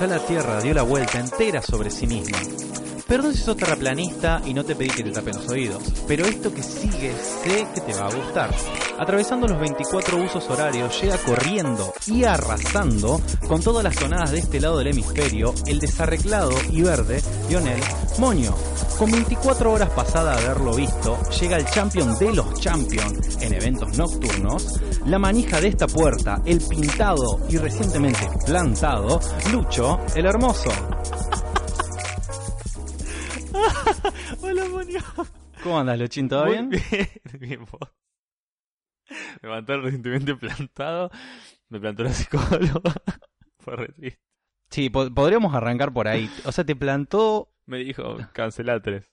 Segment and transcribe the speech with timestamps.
[0.00, 2.38] Ya la Tierra dio la vuelta entera sobre sí misma.
[3.12, 6.50] Perdón si sos terraplanista y no te pedí que te tapen los oídos, pero esto
[6.50, 8.48] que sigue sé que te va a gustar.
[8.98, 14.60] Atravesando los 24 usos horarios, llega corriendo y arrasando con todas las tonadas de este
[14.60, 17.82] lado del hemisferio el desarreglado y verde Lionel
[18.16, 18.54] Moño.
[18.98, 23.94] Con 24 horas pasadas de haberlo visto, llega el champion de los champions en eventos
[23.98, 29.20] nocturnos, la manija de esta puerta, el pintado y recientemente plantado,
[29.52, 30.70] Lucho el Hermoso.
[35.62, 36.28] ¿Cómo andas, Luchín?
[36.28, 36.68] ¿Todo bien?
[36.70, 36.82] bien,
[37.40, 37.90] bien, vos.
[39.42, 41.10] Me levantaron recientemente plantado.
[41.68, 42.92] Me plantó la psicóloga.
[43.58, 44.20] Fue re triste.
[44.70, 46.30] Sí, po- podríamos arrancar por ahí.
[46.44, 49.12] O sea, te plantó, Me dijo, cancelá tres.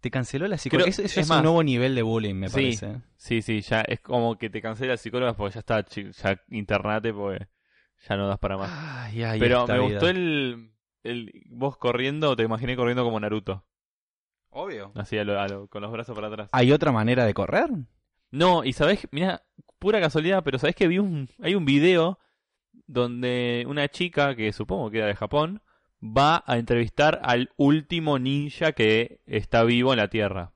[0.00, 0.90] te canceló la psicóloga.
[0.90, 2.54] Eso, eso es es, más- un nuevo nivel de bullying, me Sí.
[2.54, 3.00] parece.
[3.16, 7.12] Sí, sí, ya es como que te cancela la psicóloga porque ya está, ya internate
[7.12, 7.46] porque
[8.08, 8.70] ya no das para más.
[8.72, 9.82] Ay, ay, Pero me vida.
[9.88, 10.72] gustó el,
[11.04, 11.32] el.
[11.50, 13.64] Vos corriendo, te imaginé corriendo como Naruto.
[14.60, 14.90] Obvio.
[14.96, 16.48] Así a lo- a lo- con los brazos para atrás.
[16.52, 17.68] ¿Hay otra manera de correr?
[18.32, 19.42] No, y sabés, mira,
[19.78, 22.18] pura casualidad, pero sabés que vi un, hay un video
[22.86, 25.62] donde una chica, que supongo que era de Japón,
[26.02, 30.52] va a entrevistar al último ninja que está vivo en la Tierra.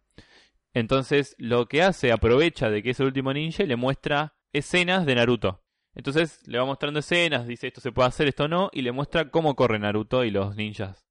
[0.74, 5.04] Entonces, lo que hace, aprovecha de que es el último ninja y le muestra escenas
[5.06, 5.62] de Naruto.
[5.94, 9.30] Entonces, le va mostrando escenas, dice esto se puede hacer, esto no, y le muestra
[9.30, 11.06] cómo corre Naruto y los ninjas.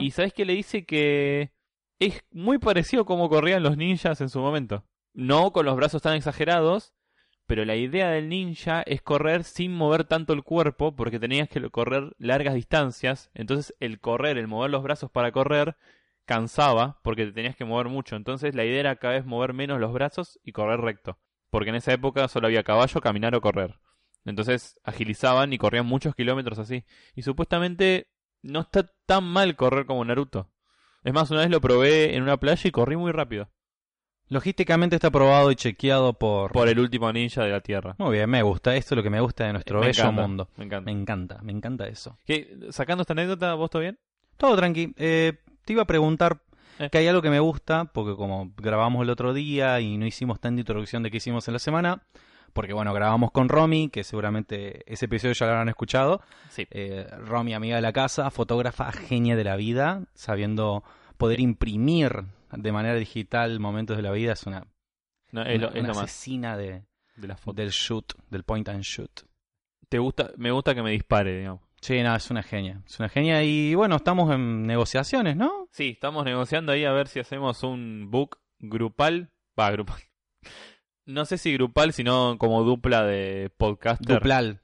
[0.00, 1.52] Y sabes que le dice que
[2.06, 4.84] es muy parecido a cómo corrían los ninjas en su momento.
[5.14, 6.94] No con los brazos tan exagerados,
[7.46, 11.60] pero la idea del ninja es correr sin mover tanto el cuerpo porque tenías que
[11.70, 13.30] correr largas distancias.
[13.34, 15.76] Entonces el correr, el mover los brazos para correr,
[16.24, 18.16] cansaba porque te tenías que mover mucho.
[18.16, 21.18] Entonces la idea era cada vez mover menos los brazos y correr recto.
[21.50, 23.78] Porque en esa época solo había caballo, caminar o correr.
[24.24, 26.84] Entonces agilizaban y corrían muchos kilómetros así.
[27.14, 28.08] Y supuestamente
[28.42, 30.48] no está tan mal correr como Naruto.
[31.04, 33.48] Es más, una vez lo probé en una playa y corrí muy rápido.
[34.28, 36.52] Logísticamente está probado y chequeado por...
[36.52, 37.94] Por el último ninja de la Tierra.
[37.98, 38.74] Muy bien, me gusta.
[38.76, 40.48] Esto es lo que me gusta de nuestro Me bello encanta, mundo.
[40.56, 40.84] Me encanta.
[40.86, 42.18] Me encanta, me encanta eso.
[42.24, 42.56] ¿Qué?
[42.70, 43.98] Sacando esta anécdota, ¿vos todo bien?
[44.38, 44.94] Todo tranqui.
[44.96, 46.40] Eh, te iba a preguntar
[46.78, 46.88] Eh.
[46.90, 50.40] que hay algo que me gusta, porque como grabamos el otro día y no hicimos
[50.40, 52.02] tanta introducción de qué hicimos en la semana,
[52.52, 56.20] porque bueno, grabamos con Romy, que seguramente ese episodio ya lo habrán escuchado.
[56.50, 56.66] Sí.
[56.70, 60.82] Eh, Romy, amiga de la casa, fotógrafa genia de la vida, sabiendo
[61.16, 64.66] poder imprimir de manera digital momentos de la vida, es una,
[65.30, 66.84] No, es, lo, una- es una lo más asesina de,
[67.16, 67.54] de la foto.
[67.60, 69.22] del shoot, del point and shoot.
[69.88, 70.30] ¿Te gusta?
[70.36, 71.60] Me gusta que me dispare, digamos.
[71.80, 75.66] Sí, no, es una genia, es una genia y bueno, estamos en negociaciones, ¿no?
[75.72, 79.30] Sí, estamos negociando ahí a ver si hacemos un book grupal.
[79.58, 79.98] Va, grupal.
[81.06, 84.16] No sé si grupal, sino como dupla de podcaster.
[84.18, 84.60] Duplal,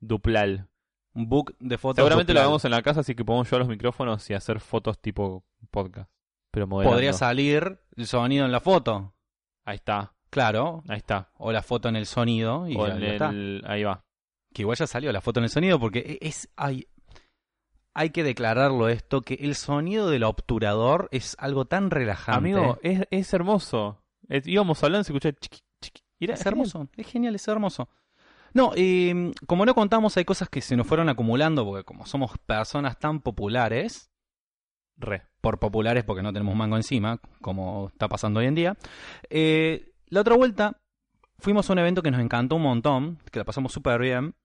[0.00, 0.68] Duplal.
[1.14, 1.96] un book de fotos.
[1.96, 4.98] Seguramente lo hagamos en la casa, así que podemos llevar los micrófonos y hacer fotos
[5.00, 6.10] tipo podcast.
[6.50, 6.68] Pero.
[6.68, 9.14] Podría salir el sonido en la foto,
[9.64, 11.30] Ahí está, claro, ahí está.
[11.38, 13.28] o la foto en el sonido y O en está.
[13.30, 14.04] el- Ahí va.
[14.54, 16.86] Que igual ya salió la foto en el sonido porque e, es hay
[17.94, 22.38] hay que declararlo esto que el sonido del obturador es algo tan relajante.
[22.38, 24.02] Amigo, es, es hermoso.
[24.28, 25.60] Es- íbamos hablando y se escuchaba chiqui.
[26.22, 27.88] Y era es hermoso, es genial, es hermoso.
[28.54, 32.38] No, eh, como no contamos, hay cosas que se nos fueron acumulando porque como somos
[32.46, 34.08] personas tan populares,
[34.96, 35.24] Re.
[35.40, 38.76] por populares porque no tenemos mango encima, como está pasando hoy en día.
[39.30, 40.80] Eh, la otra vuelta
[41.40, 44.36] fuimos a un evento que nos encantó un montón, que la pasamos súper bien,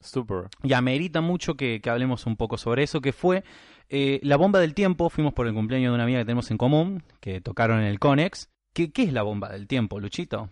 [0.00, 0.48] Super.
[0.62, 3.42] y amerita mucho que, que hablemos un poco sobre eso, que fue
[3.88, 5.10] eh, la bomba del tiempo.
[5.10, 7.98] Fuimos por el cumpleaños de una amiga que tenemos en común, que tocaron en el
[7.98, 8.48] Conex.
[8.72, 10.50] ¿Qué, qué es la bomba del tiempo, Luchito?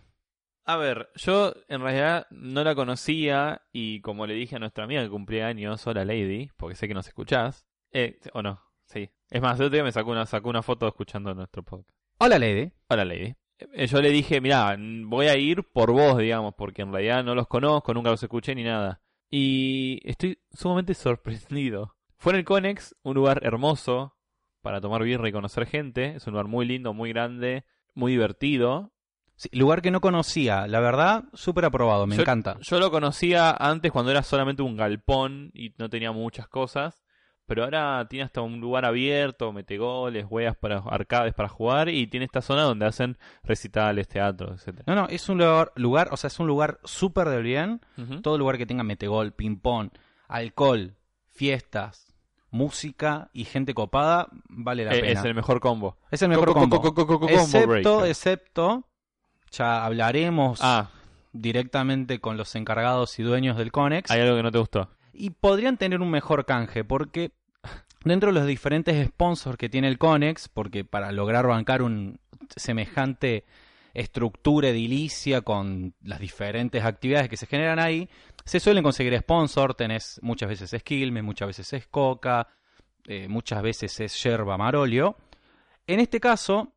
[0.66, 5.02] A ver, yo en realidad no la conocía y como le dije a nuestra amiga
[5.02, 9.10] que cumplía años, hola Lady, porque sé que nos escuchás, eh, o no, sí.
[9.30, 11.98] Es más, otro día me sacó una, sacó una foto escuchando nuestro podcast.
[12.16, 12.72] Hola, Lady.
[12.88, 13.34] Hola Lady.
[13.58, 17.34] Eh, Yo le dije, mira, voy a ir por vos, digamos, porque en realidad no
[17.34, 19.02] los conozco, nunca los escuché ni nada.
[19.30, 21.94] Y estoy sumamente sorprendido.
[22.16, 24.16] Fue en el Conex, un lugar hermoso
[24.62, 26.14] para tomar birra y conocer gente.
[26.16, 28.93] Es un lugar muy lindo, muy grande, muy divertido.
[29.36, 32.56] Sí, lugar que no conocía, la verdad, súper aprobado, me Yo- encanta.
[32.60, 37.00] Yo lo conocía antes cuando era solamente un galpón y no tenía muchas cosas.
[37.46, 42.24] Pero ahora tiene hasta un lugar abierto, metegoles, hueas para arcades para jugar y tiene
[42.24, 44.84] esta zona donde hacen recitales, teatro, etcétera.
[44.86, 47.82] No, no, es un lugar, lugar o sea, es un lugar súper del bien.
[48.22, 49.90] Todo lugar que tenga metegol, ping-pong,
[50.26, 50.96] alcohol,
[51.32, 52.14] fiestas,
[52.50, 55.20] música y gente copada, vale la Eh, pena.
[55.20, 55.98] es el mejor combo.
[56.10, 56.80] Es el mejor Co- co- combo.
[56.80, 58.88] co- co- co- co- combo excepto, excepto
[59.56, 60.90] ya hablaremos Ah,
[61.32, 64.10] directamente con los encargados y dueños del Conex.
[64.10, 64.88] hay algo que no te gustó.
[65.12, 67.32] Y podrían tener un mejor canje, porque
[68.04, 72.18] dentro de los diferentes sponsors que tiene el Conex, porque para lograr bancar un
[72.56, 73.44] semejante
[73.94, 78.08] estructura edilicia con las diferentes actividades que se generan ahí,
[78.44, 82.48] se suelen conseguir sponsor, tenés muchas veces es Quilmes, muchas veces es Coca,
[83.06, 85.16] eh, muchas veces es Yerba Marolio.
[85.86, 86.72] En este caso,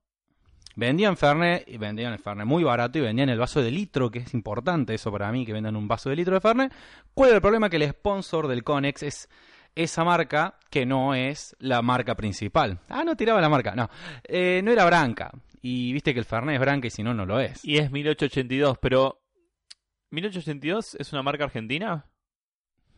[0.77, 4.19] vendían Fernet, y vendían el Fernet muy barato y vendían el vaso de litro, que
[4.19, 6.71] es importante eso para mí, que vendan un vaso de litro de Fernet.
[7.13, 7.69] ¿Cuál es el problema?
[7.69, 9.29] Que el sponsor del Conex es
[9.75, 12.79] esa marca que no es la marca principal.
[12.89, 13.89] Ah, no tiraba la marca, no.
[14.23, 15.31] Eh, no era Branca.
[15.61, 17.65] Y viste que el Fernet es Branca y si no, no lo es.
[17.65, 19.19] Y es 1882, pero...
[20.11, 22.05] ¿1882 es una marca argentina?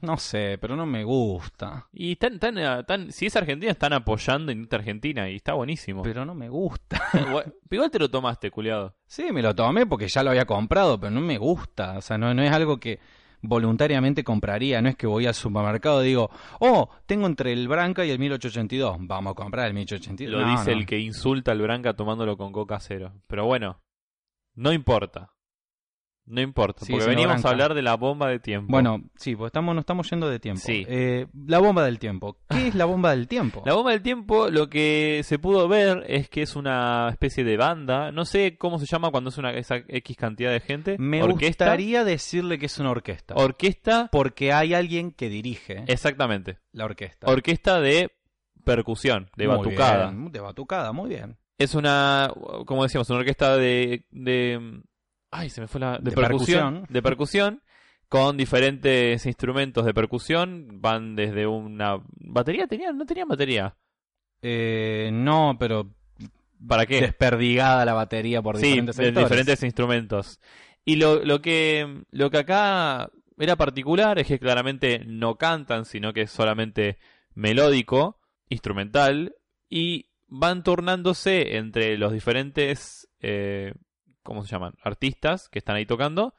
[0.02, 1.88] No sé, pero no me gusta.
[1.92, 6.04] Y tan, tan, eh, tan, si es argentina, están apoyando en Argentina y está buenísimo.
[6.04, 7.02] Pero no me gusta.
[7.14, 8.96] Igual igual te lo tomaste, culiado.
[9.06, 11.98] Sí, me lo tomé porque ya lo había comprado, pero no me gusta.
[11.98, 13.00] O sea, no, no es algo que
[13.42, 14.82] voluntariamente compraría.
[14.82, 16.30] No es que voy al supermercado y digo,
[16.60, 18.98] oh, tengo entre el Branca y el 1882.
[19.02, 20.32] Vamos a comprar el 1882.
[20.42, 20.78] Lo No, dice no.
[20.80, 23.14] el que insulta al Branca tomándolo con coca cero.
[23.28, 23.82] Pero bueno,
[24.56, 25.32] no importa.
[26.30, 28.72] No importa, porque veníamos a hablar de la bomba de tiempo.
[28.72, 30.62] Bueno, sí, pues estamos, nos estamos yendo de tiempo.
[30.64, 30.86] Sí.
[30.88, 32.38] Eh, la bomba del tiempo.
[32.50, 33.64] ¿Qué es la bomba del tiempo?
[33.66, 37.58] La bomba del tiempo, lo que se pudo ver es que es una especie de
[37.58, 38.12] banda.
[38.12, 40.98] No sé cómo se llama cuando es una esa X cantidad de gente.
[41.00, 41.66] Me orquesta.
[41.66, 43.34] gustaría decirle que es una orquesta.
[43.36, 44.10] Orquesta.
[44.12, 46.60] porque hay alguien que dirige Exactamente.
[46.72, 47.28] la orquesta.
[47.28, 48.12] Orquesta de
[48.64, 50.12] percusión, de Muy batucada.
[50.12, 51.38] bien, de batucada, muy bien.
[51.58, 52.32] Es una,
[52.66, 54.82] como decíamos, una orquesta de, de
[55.32, 56.86] ay, se me fue la, de, De percusión, percusión.
[56.90, 57.64] de percusión,
[58.08, 63.76] con diferentes instrumentos de percusión, van desde una batería, tenían, no tenían batería,
[64.42, 65.94] Eh, no, pero
[66.68, 67.02] ¿para qué?
[67.02, 70.40] desperdigada la batería por sí, diferentes de diferentes instrumentos.
[70.86, 76.14] Y lo, lo que, lo que acá era particular es que claramente no cantan, sino
[76.14, 76.98] que es solamente
[77.36, 79.36] melódico, instrumental,
[79.70, 83.74] y van turnándose entre los diferentes, eh,
[84.30, 84.76] ¿cómo se llaman?
[84.84, 86.36] Artistas que están ahí tocando,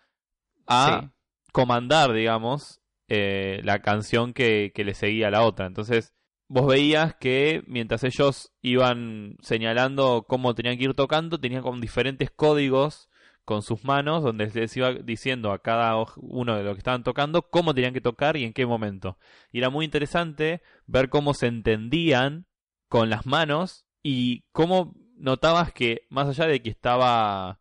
[0.69, 1.11] a Sí.
[1.53, 5.67] comandar, digamos, eh, la canción que, que le seguía a la otra.
[5.67, 6.15] Entonces,
[6.47, 12.31] vos veías que mientras ellos iban señalando cómo tenían que ir tocando, tenían con diferentes
[12.31, 13.09] códigos
[13.45, 17.43] con sus manos, donde les iba diciendo a cada uno de los que estaban tocando
[17.51, 19.19] cómo tenían que tocar y en qué momento.
[19.51, 22.47] Y era muy interesante ver cómo se entendían
[22.89, 27.60] con las manos y cómo notabas que, más allá de que estaba,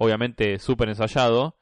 [0.00, 1.56] obviamente, súper ensayado,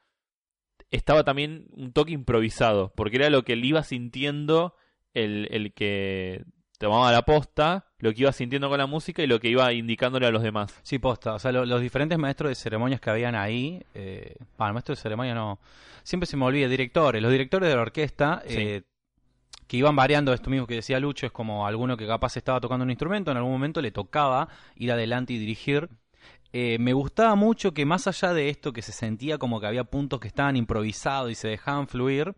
[0.91, 4.75] estaba también un toque improvisado, porque era lo que él iba sintiendo
[5.13, 6.45] el, el que
[6.77, 10.27] tomaba la posta, lo que iba sintiendo con la música y lo que iba indicándole
[10.27, 10.79] a los demás.
[10.83, 11.33] Sí, posta.
[11.33, 13.81] O sea, lo- los diferentes maestros de ceremonias que habían ahí.
[13.95, 15.59] Eh, bueno, maestros de ceremonia no.
[16.03, 16.67] Siempre se me olvida.
[16.67, 17.21] Directores.
[17.21, 18.43] Los directores de la orquesta.
[18.45, 18.55] Sí.
[18.59, 18.83] eh,
[19.65, 21.25] que iban variando esto mismo que decía Lucho.
[21.25, 23.31] Es como alguno que capaz estaba tocando un instrumento.
[23.31, 25.89] En algún momento le tocaba ir adelante y dirigir.
[26.53, 29.83] Eh, me gustaba mucho que más allá de esto que se sentía como que había
[29.83, 32.35] puntos que estaban improvisados y se dejaban fluir,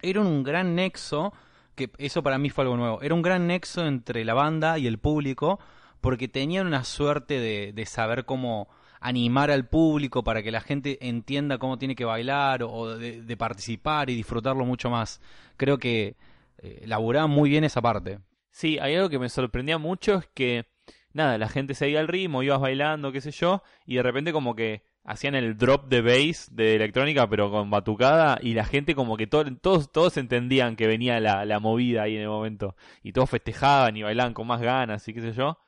[0.00, 1.32] era un gran nexo,
[1.74, 4.86] que eso para mí fue algo nuevo, era un gran nexo entre la banda y
[4.86, 5.58] el público,
[6.00, 8.68] porque tenían una suerte de, saber cómo
[9.00, 13.36] animar al público para que la gente entienda cómo tiene que bailar o de, de
[13.36, 15.20] participar y disfrutarlo mucho más.
[15.56, 16.16] Creo que
[16.58, 18.20] eh, laburaban muy bien esa parte.
[18.50, 20.66] Sí, hay algo que me sorprendía mucho es que,
[21.12, 24.54] nada, la gente seguía el ritmo, ibas bailando, qué sé yo, y de repente como
[24.54, 29.16] que hacían el drop de bass de electrónica, pero con batucada, y la gente como
[29.16, 33.12] que to- todos, todos entendían que venía la, la movida ahí en el momento, y
[33.12, 35.58] todos festejaban y bailaban con más ganas y qué sé yo.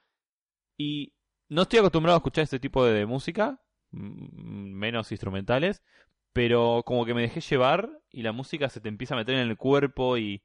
[0.76, 1.12] Y
[1.48, 3.60] no estoy acostumbrado a escuchar este tipo de, música,
[3.90, 5.82] menos instrumentales,
[6.32, 9.48] pero como que me dejé llevar y la música se te empieza a meter en
[9.48, 10.42] el cuerpo y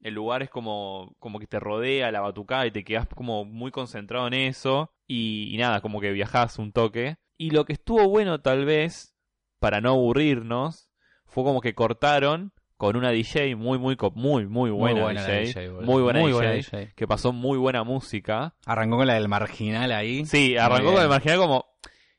[0.00, 3.70] el lugar es como, como que te rodea la batucada y te quedas como muy
[3.70, 7.16] concentrado en eso y, y nada, como que viajás un toque.
[7.36, 9.14] Y lo que estuvo bueno tal vez,
[9.58, 10.90] para no aburrirnos,
[11.26, 15.70] fue como que cortaron con una DJ muy, muy, muy, muy buena, buena la DJ,
[15.82, 16.92] muy buena Muy DJ, buena DJ.
[16.96, 18.54] que pasó muy buena música.
[18.64, 20.24] Arrancó con la del marginal ahí.
[20.24, 21.66] Sí, arrancó Muy con el marginal como...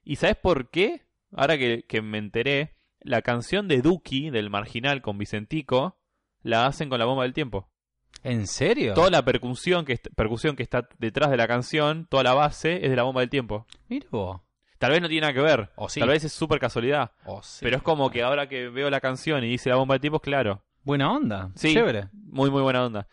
[0.03, 1.01] ¿Y sabes por qué?
[1.31, 5.97] Ahora que, que me enteré, la canción de Duki, del marginal con Vicentico,
[6.43, 7.70] la hacen con la bomba del tiempo.
[8.23, 8.93] ¿En serio?
[8.93, 12.89] Toda la percusión que, percusión que está detrás de la canción, toda la base, es
[12.89, 13.65] de la bomba del tiempo.
[13.89, 14.41] Mira vos.
[14.77, 15.69] Tal vez no tiene nada que ver.
[15.75, 15.99] O sí.
[15.99, 17.11] Tal vez es súper casualidad.
[17.25, 17.59] Oh, sí.
[17.61, 20.19] Pero es como que ahora que veo la canción y dice la bomba del tiempo,
[20.19, 20.63] claro.
[20.83, 21.51] Buena onda.
[21.55, 21.73] Sí.
[21.73, 22.09] Chévere.
[22.13, 23.07] Muy, muy buena onda.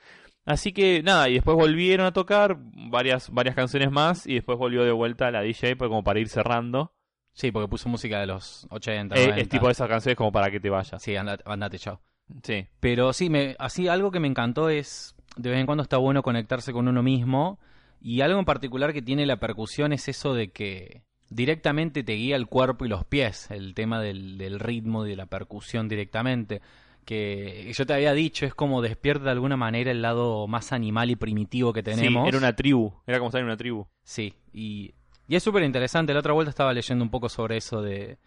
[0.47, 4.83] Así que nada, y después volvieron a tocar varias, varias canciones más y después volvió
[4.83, 6.95] de vuelta la DJ pues, como para ir cerrando.
[7.35, 9.41] Sí, porque puso música de los 80, Eh, 90.
[9.43, 11.03] es tipo de esas canciones como para que te vayas.
[11.03, 12.01] Sí, andate, andate, chao.
[12.43, 12.67] Sí.
[12.81, 16.23] Pero sí, me, así algo que me encantó es, de vez en cuando está bueno
[16.23, 17.59] conectarse con uno mismo.
[18.01, 22.37] Y algo en particular que tiene la percusión es eso de que directamente te guía
[22.37, 26.61] el cuerpo y los pies, el tema del, del ritmo y de la percusión directamente.
[27.05, 31.11] Que yo te había dicho, es como despierta de alguna manera el lado más animal
[31.11, 32.25] y primitivo que tenemos.
[32.25, 32.93] Sí, era una tribu.
[33.07, 33.87] Era como estar en una tribu.
[34.05, 34.93] Sí, y,
[35.27, 36.13] y es súper interesante.
[36.13, 38.19] La otra vuelta estaba leyendo un poco sobre eso de,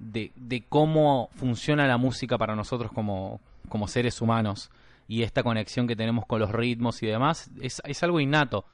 [0.00, 4.70] de, de cómo funciona la música para nosotros como, como seres humanos
[5.06, 7.50] y esta conexión que tenemos con los ritmos y demás.
[7.60, 8.64] Es, es algo innato.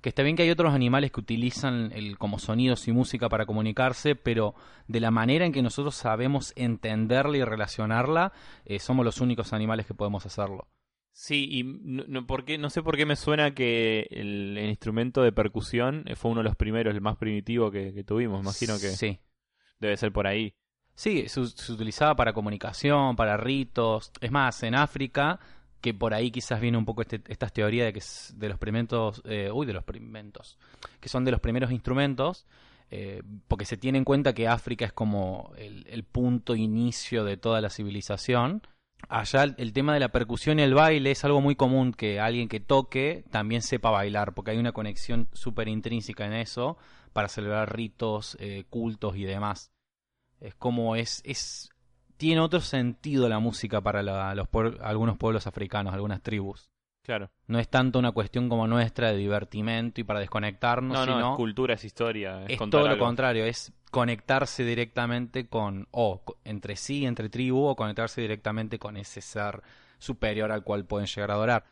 [0.00, 3.44] Que está bien que hay otros animales que utilizan el, como sonidos y música para
[3.44, 4.54] comunicarse, pero
[4.88, 8.32] de la manera en que nosotros sabemos entenderla y relacionarla,
[8.64, 10.68] eh, somos los únicos animales que podemos hacerlo.
[11.12, 14.70] Sí, y no, no, por qué- no sé por qué me suena que el, el
[14.70, 18.40] instrumento de percusión eh, fue uno de los primeros, el más primitivo que, que tuvimos.
[18.42, 19.18] Imagino que Sí.
[19.80, 20.54] debe ser por ahí.
[21.00, 24.12] Sí, se, se utilizaba para comunicación, para ritos.
[24.20, 25.40] Es más, en África,
[25.80, 28.02] que por ahí quizás viene un poco este, estas teorías de que
[28.34, 30.58] de los primeros, eh, uy, de los primentos,
[31.00, 32.44] que son de los primeros instrumentos,
[32.90, 37.62] eh, porque se tiene en cuenta que África es como el, punto inicio de toda
[37.62, 38.60] la civilización.
[39.08, 42.20] Allá el, el tema de la percusión y el baile es algo muy común que
[42.20, 46.76] alguien que toque también sepa bailar, porque hay una conexión súper intrínseca en eso
[47.14, 49.70] para celebrar ritos, eh, cultos y demás.
[50.40, 51.70] Es como es, es
[52.16, 54.48] tiene otro sentido la música para la- los
[54.80, 56.70] algunos pueblos africanos, algunas tribus.
[57.02, 57.30] Claro.
[57.46, 61.30] No es tanto una cuestión como nuestra de divertimento y para desconectarnos, No, no, sino
[61.32, 62.44] es cultura, es historia.
[62.46, 68.20] Es, todo lo contrario, es conectarse directamente con, o entre sí, entre tribu, o conectarse
[68.20, 69.62] directamente con ese ser
[69.98, 71.64] superior al cual pueden llegar a adorar.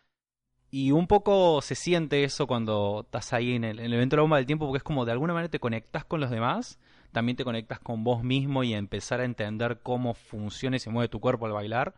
[0.70, 4.18] Y un poco se siente eso cuando estás ahí en el, en el evento de
[4.18, 6.78] la bomba del tiempo, porque es como de alguna manera te conectas con los demás,
[7.12, 11.08] también te conectas con vos mismo y empezar a entender cómo funciona y se mueve
[11.08, 11.94] tu cuerpo al bailar.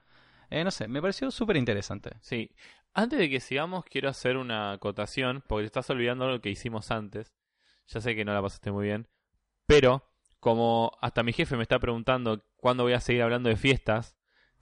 [0.50, 2.10] Eh, no sé, me pareció súper interesante.
[2.20, 2.50] Sí.
[2.92, 6.90] Antes de que sigamos, quiero hacer una acotación, porque te estás olvidando lo que hicimos
[6.90, 7.32] antes.
[7.86, 9.06] Ya sé que no la pasaste muy bien.
[9.66, 10.04] Pero,
[10.40, 14.16] como hasta mi jefe me está preguntando cuándo voy a seguir hablando de fiestas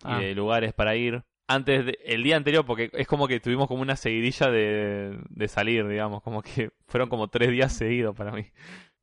[0.05, 0.19] Ah.
[0.21, 3.67] y de lugares para ir, antes de- el día anterior, porque es como que tuvimos
[3.69, 8.33] como una seguidilla de, de salir, digamos, como que fueron como tres días seguidos para
[8.33, 8.47] mí.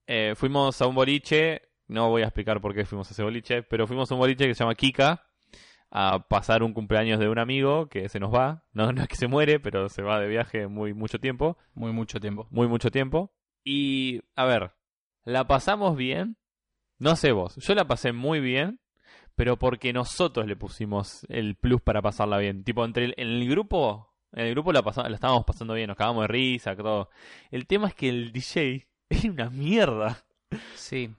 [0.08, 3.64] Eh, fuimos a un boliche, no voy a explicar por qué fuimos a ese boliche,
[3.64, 5.24] pero fuimos a un boliche que se llama Kika
[5.92, 9.16] a pasar un cumpleaños de un amigo que se nos va, no, no es que
[9.16, 12.48] se muere, pero se va de viaje muy mucho tiempo, Muy mucho tiempo.
[12.52, 13.32] muy mucho tiempo.
[13.64, 14.74] Y, a ver,
[15.24, 16.38] la pasamos bien,
[17.00, 18.80] no sé vos, yo la pasé muy bien,
[19.36, 22.64] pero porque nosotros le pusimos el plus para pasarla bien.
[22.64, 25.98] Tipo, entre el, en el grupo, en el grupo la, la estábamos pasando bien, nos
[25.98, 27.10] cagamos de risa, todo.
[27.52, 30.24] El tema es que el DJ es una mierda.
[30.76, 31.12] Sí.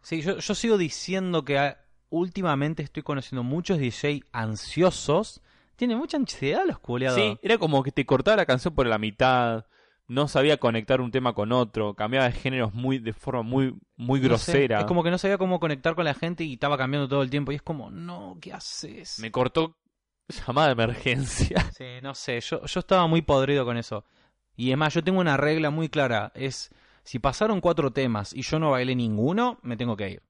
[0.00, 1.78] Sí, yo, yo sigo diciendo que ah,
[2.10, 5.40] últimamente estoy conociendo muchos DJ ansiosos.
[5.76, 7.18] Tienen mucha ansiedad los culeados.
[7.18, 9.66] Sí, era como que te cortaba la canción por la mitad,
[10.08, 14.20] no sabía conectar un tema con otro, cambiaba de géneros muy de forma muy muy
[14.20, 14.80] No sé, grosera.
[14.80, 17.30] es como que no sabía cómo conectar con la gente y estaba cambiando todo el
[17.30, 17.52] tiempo.
[17.52, 19.18] Y es como, no, ¿qué haces?
[19.20, 19.76] Me cortó
[20.46, 21.70] llamada de emergencia.
[21.76, 24.04] Sí, no sé, yo, yo estaba muy podrido con eso.
[24.54, 26.30] Y es más, yo tengo una regla muy clara.
[26.34, 26.70] Es,
[27.04, 30.22] si pasaron cuatro temas y yo no bailé ninguno, me tengo que ir.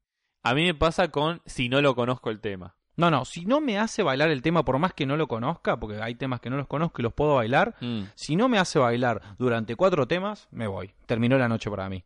[0.43, 2.77] A mí me pasa con si no lo conozco el tema.
[2.97, 5.79] No, no, si no me hace bailar el tema por más que no lo conozca,
[5.81, 8.03] porque hay temas que no los conozco y los puedo bailar, Mm.
[8.15, 10.93] Si no me hace bailar durante cuatro temas, me voy.
[11.07, 12.05] Terminó la noche para mí.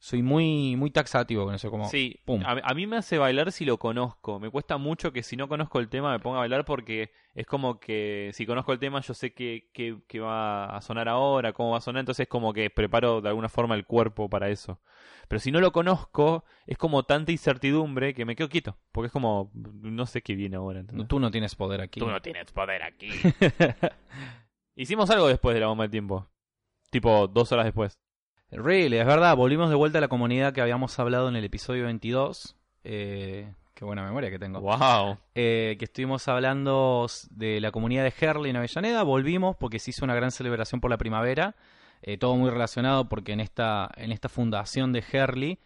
[0.00, 2.40] Soy muy, muy taxativo con eso, como Sí, pum.
[2.46, 4.38] a, a mí me hace bailar si lo conozco.
[4.38, 7.46] Me cuesta mucho que si no conozco el tema me ponga a bailar porque es
[7.46, 11.52] como que si conozco el tema yo sé que, que, que va a sonar ahora,
[11.52, 14.80] cómo va a sonar, entonces como que preparo de alguna forma el cuerpo para eso.
[15.26, 18.76] Pero si no lo conozco, es como tanta incertidumbre que me quedo quieto.
[18.92, 20.80] Porque es como, no sé qué viene ahora.
[20.80, 21.06] ¿entendés?
[21.08, 22.00] Tú no tienes poder aquí.
[22.00, 23.10] Tú no tienes poder aquí.
[24.76, 26.26] Hicimos algo después de la bomba del tiempo.
[26.90, 27.98] Tipo dos horas después.
[28.50, 31.84] Really, es verdad, volvimos de vuelta a la comunidad que habíamos hablado en el episodio
[31.84, 32.56] 22.
[32.84, 34.60] Eh, qué buena memoria que tengo.
[34.60, 35.18] Wow.
[35.34, 39.02] Eh, que estuvimos hablando de la comunidad de Herley en Avellaneda.
[39.02, 41.56] Volvimos porque se hizo una gran celebración por la primavera.
[42.00, 45.58] Eh, todo muy relacionado porque en esta, en esta fundación de Herley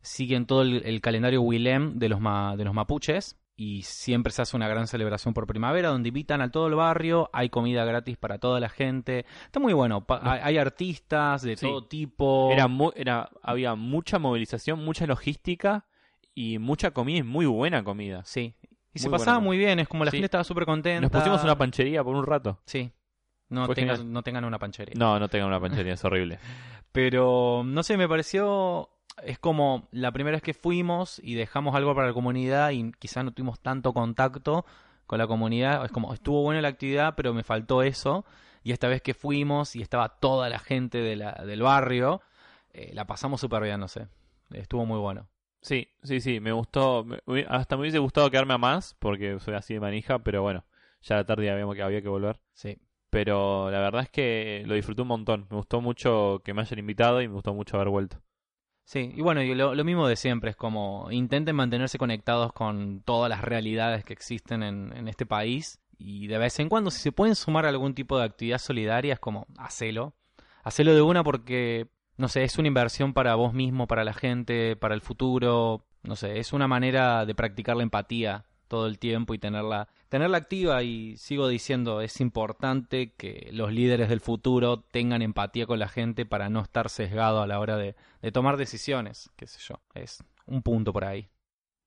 [0.00, 3.36] siguen todo el, el calendario Willem de los, ma- de los mapuches.
[3.60, 7.28] Y siempre se hace una gran celebración por primavera donde invitan a todo el barrio,
[7.32, 9.26] hay comida gratis para toda la gente.
[9.46, 11.66] Está muy bueno, pa- hay, hay artistas de Sí.
[11.66, 12.50] todo tipo.
[12.52, 15.86] Era mu- era, había mucha movilización, mucha logística
[16.36, 18.22] y mucha comida y muy buena comida.
[18.24, 18.54] Sí.
[18.94, 20.18] Y se Muy pasaba muy bien, es como la Sí.
[20.18, 21.00] gente estaba súper contenta.
[21.00, 22.60] Nos pusimos una panchería por un rato.
[22.64, 22.92] Sí.
[23.48, 24.94] No, tengas- no tengan una panchería.
[24.96, 26.38] No, no tengan una panchería, es horrible.
[26.92, 28.88] Pero, no sé, me pareció
[29.22, 33.24] es como la primera vez que fuimos y dejamos algo para la comunidad y quizás
[33.24, 34.64] no tuvimos tanto contacto
[35.06, 35.84] con la comunidad.
[35.84, 38.24] Es como, estuvo buena la actividad, pero me faltó eso.
[38.62, 42.20] Y esta vez que fuimos y estaba toda la gente de la, del barrio,
[42.72, 44.08] eh, la pasamos súper bien, no sé.
[44.50, 45.28] Estuvo muy bueno.
[45.60, 47.06] Sí, sí, sí, me gustó.
[47.48, 50.64] hasta me hubiese gustado quedarme a más, porque soy así de manija, pero bueno,
[51.02, 52.40] ya la tarde habíamos que había que volver.
[52.52, 52.78] Sí.
[53.10, 55.46] Pero la verdad es que lo disfruté un montón.
[55.50, 58.18] Me gustó mucho que me hayan invitado y me gustó mucho haber vuelto.
[58.88, 63.02] Sí, y bueno, y lo, lo mismo de siempre, es como intenten mantenerse conectados con
[63.02, 67.00] todas las realidades que existen en, en este país y de vez en cuando si
[67.00, 70.14] se pueden sumar a algún tipo de actividad solidaria es como, hacelo.
[70.64, 74.74] Hacelo de una porque, no sé, es una inversión para vos mismo, para la gente,
[74.74, 79.34] para el futuro, no sé, es una manera de practicar la empatía todo el tiempo
[79.34, 85.22] y tenerla, tenerla activa y sigo diciendo, es importante que los líderes del futuro tengan
[85.22, 89.30] empatía con la gente para no estar sesgado a la hora de, de tomar decisiones,
[89.36, 91.28] qué sé yo, es un punto por ahí.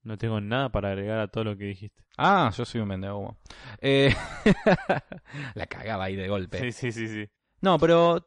[0.04, 2.04] No tengo nada para agregar a todo lo que dijiste.
[2.18, 3.38] Ah, yo soy un vendehumo.
[3.80, 4.14] Eh,
[5.54, 6.60] la cagaba ahí de golpe.
[6.60, 7.30] Sí, sí, sí, sí.
[7.62, 8.26] No, pero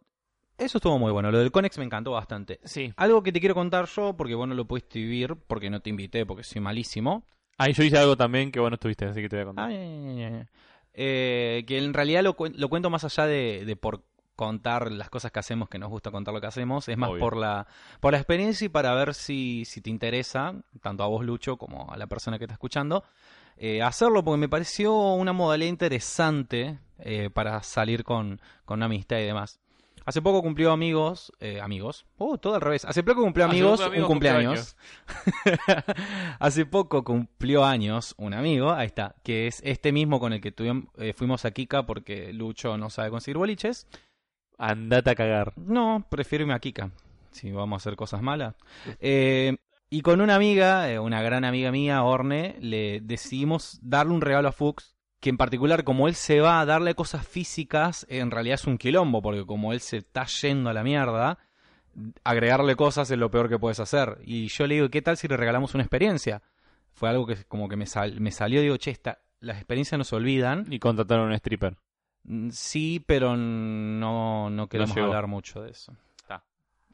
[0.56, 1.32] eso estuvo muy bueno.
[1.32, 2.60] Lo del Conex me encantó bastante.
[2.62, 2.92] Sí.
[2.96, 5.90] Algo que te quiero contar yo, porque vos no lo pudiste vivir, porque no te
[5.90, 7.26] invité, porque soy malísimo.
[7.56, 9.46] Ah, y yo hice algo también que vos no estuviste, así que te voy a
[9.46, 9.66] contar.
[9.66, 10.46] Ah, ya, ya, ya, ya.
[10.94, 14.02] Eh, que en realidad lo, cuen- lo cuento más allá de, de por
[14.36, 17.20] contar las cosas que hacemos, que nos gusta contar lo que hacemos, es más Obvio.
[17.20, 17.66] por la,
[18.00, 21.90] por la experiencia y para ver si, si te interesa, tanto a vos Lucho como
[21.92, 23.04] a la persona que está escuchando,
[23.56, 29.18] eh, hacerlo porque me pareció una modalidad interesante eh, para salir con, con una amistad
[29.18, 29.60] y demás.
[30.04, 32.84] Hace poco cumplió amigos, eh, amigos, oh, todo al revés.
[32.84, 34.76] Hace poco cumplió amigos poco amigos un cumpleaños.
[36.38, 40.52] Hace poco cumplió años un amigo, ahí está, que es este mismo con el que
[40.52, 43.86] tuvimos, eh, fuimos a Kika porque Lucho no sabe conseguir boliches.
[44.58, 45.52] Andate a cagar.
[45.56, 46.90] No, prefiero irme a Kika,
[47.30, 48.54] si vamos a hacer cosas malas.
[49.00, 49.56] Eh,
[49.90, 54.48] y con una amiga, eh, una gran amiga mía, Orne, le decidimos darle un regalo
[54.48, 54.93] a Fuchs,
[55.24, 58.76] que en particular como él se va a darle cosas físicas, en realidad es un
[58.76, 61.38] quilombo, porque como él se está yendo a la mierda,
[62.24, 64.18] agregarle cosas es lo peor que puedes hacer.
[64.24, 66.42] Y yo le digo, ¿qué tal si le regalamos una experiencia?
[66.92, 70.04] Fue algo que como que me, sal- me salió, digo, che, esta- las experiencias no
[70.04, 70.66] se olvidan.
[70.70, 71.78] Y contrataron a un stripper.
[72.24, 75.96] Mm, Sí, pero no, no queremos hablar mucho de eso.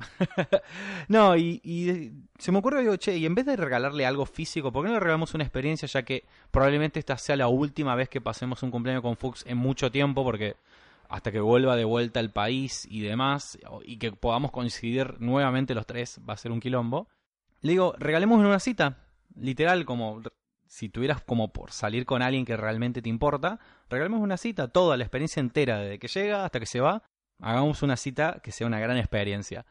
[1.09, 4.73] No, y, y se me ocurrió, digo, che, y en vez de regalarle algo físico,
[4.73, 5.87] ¿por qué no le regalamos una experiencia?
[5.89, 9.59] Ya que probablemente esta sea la última vez que pasemos un cumpleaños con Fuchs en
[9.59, 10.57] mucho tiempo, porque
[11.09, 15.87] hasta que vuelva de vuelta al país y demás, y que podamos coincidir nuevamente los
[15.87, 17.09] tres, va a ser un quilombo.
[17.63, 18.99] Le digo, regalemos una cita,
[19.35, 20.23] literal, como
[20.69, 23.59] si tuvieras como por salir con alguien que realmente te importa,
[23.89, 27.03] regalemos una cita, toda la experiencia entera, desde que llega hasta que se va,
[27.41, 29.67] hagamos una cita que sea una gran experiencia.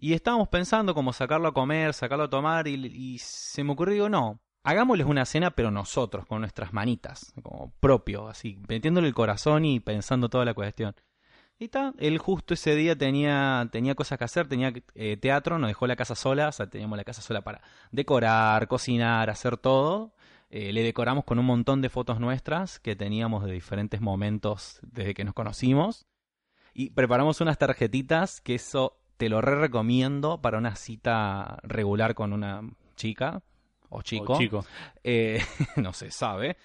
[0.00, 4.08] Y estábamos pensando como sacarlo a comer, sacarlo a tomar, y, se me ocurrió, digo,
[4.08, 9.64] no, hagámosles una cena, pero nosotros, con nuestras manitas, como propio, así, metiéndole el corazón
[9.64, 10.94] y pensando toda la cuestión.
[11.58, 15.68] Y está, él justo ese día tenía, tenía cosas que hacer, tenía eh, teatro, nos
[15.68, 20.14] dejó la casa sola, o sea, teníamos la casa sola para decorar, cocinar, hacer todo.
[20.50, 25.14] Eh, le decoramos con un montón de fotos nuestras que teníamos de diferentes momentos desde
[25.14, 26.06] que nos conocimos.
[26.72, 32.32] Y preparamos unas tarjetitas que eso te lo re recomiendo para una cita regular con
[32.32, 32.62] una
[32.96, 33.42] chica
[33.90, 34.32] o chico.
[34.34, 34.64] O chico.
[35.04, 35.40] Eh,
[35.76, 36.56] no se sabe.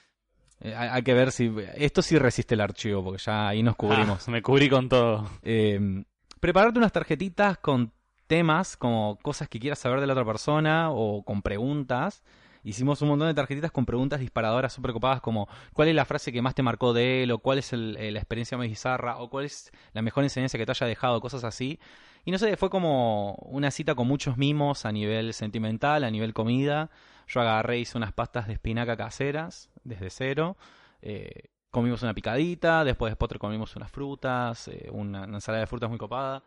[0.62, 1.54] Eh, hay, hay que ver si...
[1.76, 4.28] Esto sí resiste el archivo porque ya ahí nos cubrimos.
[4.28, 5.30] Ah, me cubrí con todo.
[5.42, 6.04] Eh,
[6.40, 7.92] prepararte unas tarjetitas con
[8.28, 12.24] temas como cosas que quieras saber de la otra persona o con preguntas.
[12.66, 16.32] Hicimos un montón de tarjetitas con preguntas disparadoras súper copadas como cuál es la frase
[16.32, 19.30] que más te marcó de él o cuál es el- la experiencia más bizarra o
[19.30, 21.78] cuál es la mejor enseñanza que te haya dejado, cosas así.
[22.26, 26.34] Y no sé, fue como una cita con muchos mimos a nivel sentimental, a nivel
[26.34, 26.90] comida.
[27.28, 30.58] Yo agarré, hice unas pastas de espinaca caseras desde cero.
[31.02, 35.68] Eh, comimos una picadita, después de postre comimos unas frutas, eh, una, una ensalada de
[35.68, 36.44] frutas muy copada.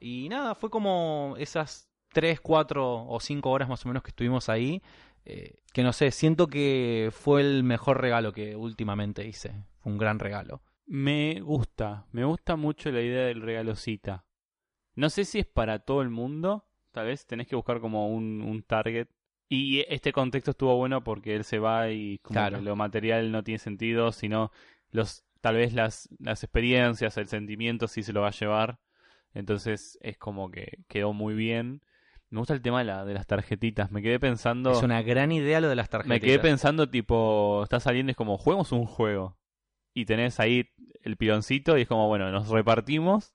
[0.00, 4.48] Y nada, fue como esas 3, 4 o 5 horas más o menos que estuvimos
[4.48, 4.82] ahí.
[5.24, 9.52] eh, que no sé, siento que fue el mejor regalo que últimamente hice.
[9.78, 10.62] Fue un gran regalo.
[10.86, 14.24] Me gusta, me gusta mucho la idea del regalocita.
[14.94, 18.42] No sé si es para todo el mundo, tal vez tenés que buscar como un,
[18.42, 19.08] un target.
[19.48, 22.58] Y este contexto estuvo bueno porque él se va y como Claro.
[22.58, 24.50] que lo material no tiene sentido, sino
[24.90, 28.78] los tal vez las, las experiencias, el sentimiento sí se lo va a llevar.
[29.34, 31.82] Entonces es como que quedó muy bien.
[32.30, 33.90] Me gusta el tema de, la, de las tarjetitas.
[33.90, 34.72] Me quedé pensando...
[34.72, 36.20] Es una gran idea lo de las Me tarjetas.
[36.20, 39.36] quedé pensando, tipo, está saliendo es como, juguemos un juego.
[39.92, 40.70] Y tenés ahí
[41.02, 43.34] el piloncito y es como, bueno, nos repartimos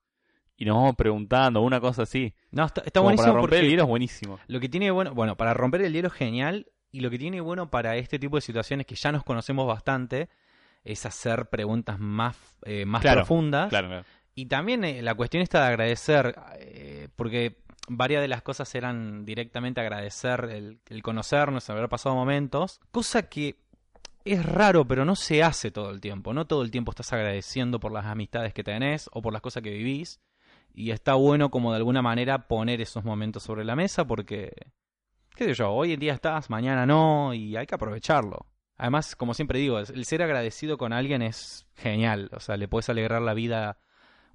[0.58, 2.34] y nos vamos preguntando, una cosa así.
[2.52, 4.40] No, está, está Como buenísimo para romper el hielo es buenísimo.
[4.48, 7.42] lo que tiene bueno, bueno, para romper el hielo es genial y lo que tiene
[7.42, 10.30] bueno para este tipo de situaciones que ya nos conocemos bastante
[10.84, 13.70] es hacer preguntas más, eh, más Claro, profundas.
[13.70, 14.06] Claro, claro.
[14.34, 17.58] Y también eh, la cuestión está de agradecer, eh, porque
[17.90, 23.58] varias de las cosas eran directamente agradecer el, el conocernos, haber pasado momentos, cosa que
[24.24, 26.34] es raro, pero no se hace todo el tiempo.
[26.34, 29.64] No todo el tiempo estás agradeciendo por las amistades que tenés o por las cosas
[29.64, 30.20] que vivís.
[30.78, 34.52] Y está bueno como de alguna manera poner esos momentos sobre la mesa porque,
[35.36, 38.46] qué sé yo, hoy en día estás, mañana no, y hay que aprovecharlo.
[38.78, 42.30] Además, como siempre digo, el ser agradecido con alguien es genial.
[42.32, 43.80] O sea, le puedes alegrar la vida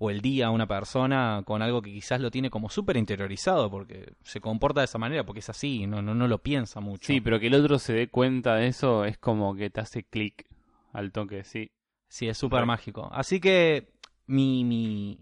[0.01, 3.71] o el día a una persona con algo que quizás lo tiene como súper interiorizado
[3.71, 7.07] porque se comporta de esa manera, porque es así, no, no, no lo piensa mucho.
[7.07, 10.03] Sí, pero que el otro se dé cuenta de eso es como que te hace
[10.03, 10.45] clic
[10.93, 11.71] al toque, sí.
[12.09, 13.09] Sí, es súper mágico.
[13.13, 13.93] Así que
[14.27, 15.21] mi, mi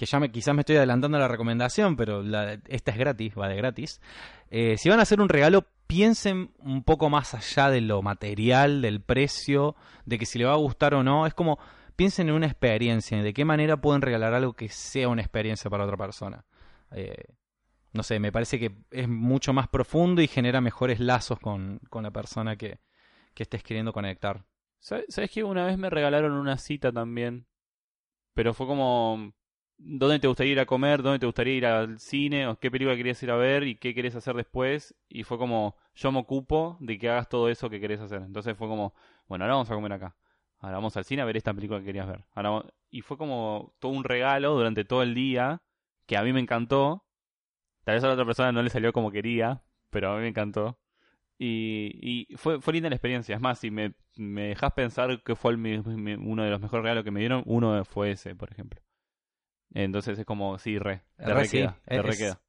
[0.00, 2.22] que ya me, quizás me estoy adelantando a la recomendación, pero
[2.68, 4.00] esta es gratis, va de gratis.
[4.48, 8.80] Eh, si van a hacer un regalo, piensen un poco más allá de lo material,
[8.80, 11.26] del precio, de que si le va a gustar o no.
[11.26, 11.58] Es como
[11.96, 15.84] piensen en una experiencia, de qué manera pueden regalar algo que sea una experiencia para
[15.84, 16.46] otra persona.
[16.92, 17.34] Eh,
[17.92, 22.04] no sé, me parece que es mucho más profundo y genera mejores lazos con, con
[22.04, 22.80] la persona que,
[23.34, 24.46] que estés queriendo conectar.
[24.78, 27.44] ¿Sabes, sabes que una vez me regalaron una cita también?
[28.32, 29.34] Pero fue como,
[29.80, 31.02] ¿dónde te gustaría ir a comer?
[31.02, 32.46] ¿Dónde te gustaría ir al cine?
[32.48, 33.64] ¿O qué película querías ir a ver?
[33.64, 34.94] ¿Y qué querés hacer después?
[35.08, 38.22] Y fue como, yo me ocupo de que hagas todo eso que querés hacer.
[38.22, 38.94] Entonces fue como,
[39.28, 40.16] bueno, ahora vamos a comer acá.
[40.58, 42.24] Ahora vamos al cine a ver esta película que querías ver.
[42.34, 45.62] Ahora Y fue como todo un regalo durante todo el día
[46.06, 47.04] que a mí me encantó.
[47.84, 50.28] Tal vez a la otra persona no le salió como quería, pero a mí me
[50.28, 50.78] encantó.
[51.38, 53.34] Y, y fue, fue linda la experiencia.
[53.36, 55.78] Es más, si me, me dejas pensar que fue el mi-
[56.14, 58.80] uno de los mejores regalos que me dieron, uno fue ese, por ejemplo.
[59.72, 61.02] Entonces es como, sí, re.
[61.16, 61.56] Te Re, re sí.
[61.58, 62.40] queda, te Es- re queda.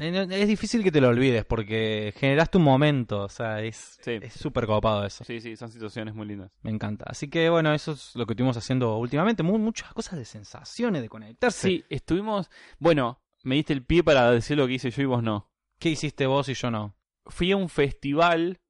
[0.00, 4.18] Eh, Es difícil que te lo olvides porque generaste un momento, o sea, es Sí.
[4.22, 5.24] es súper copado eso.
[5.24, 6.52] Sí, sí, son situaciones muy lindas.
[6.62, 7.04] Me encanta.
[7.08, 9.42] Así que bueno, eso es lo que estuvimos haciendo últimamente.
[9.42, 11.68] Mu- muchas cosas de sensaciones, de conectarse.
[11.68, 12.48] Sí, estuvimos.
[12.78, 15.50] Bueno, me diste el pie para decir lo que hice yo y vos no.
[15.80, 16.94] ¿Qué hiciste vos y yo no?
[17.26, 18.60] Fui a un festival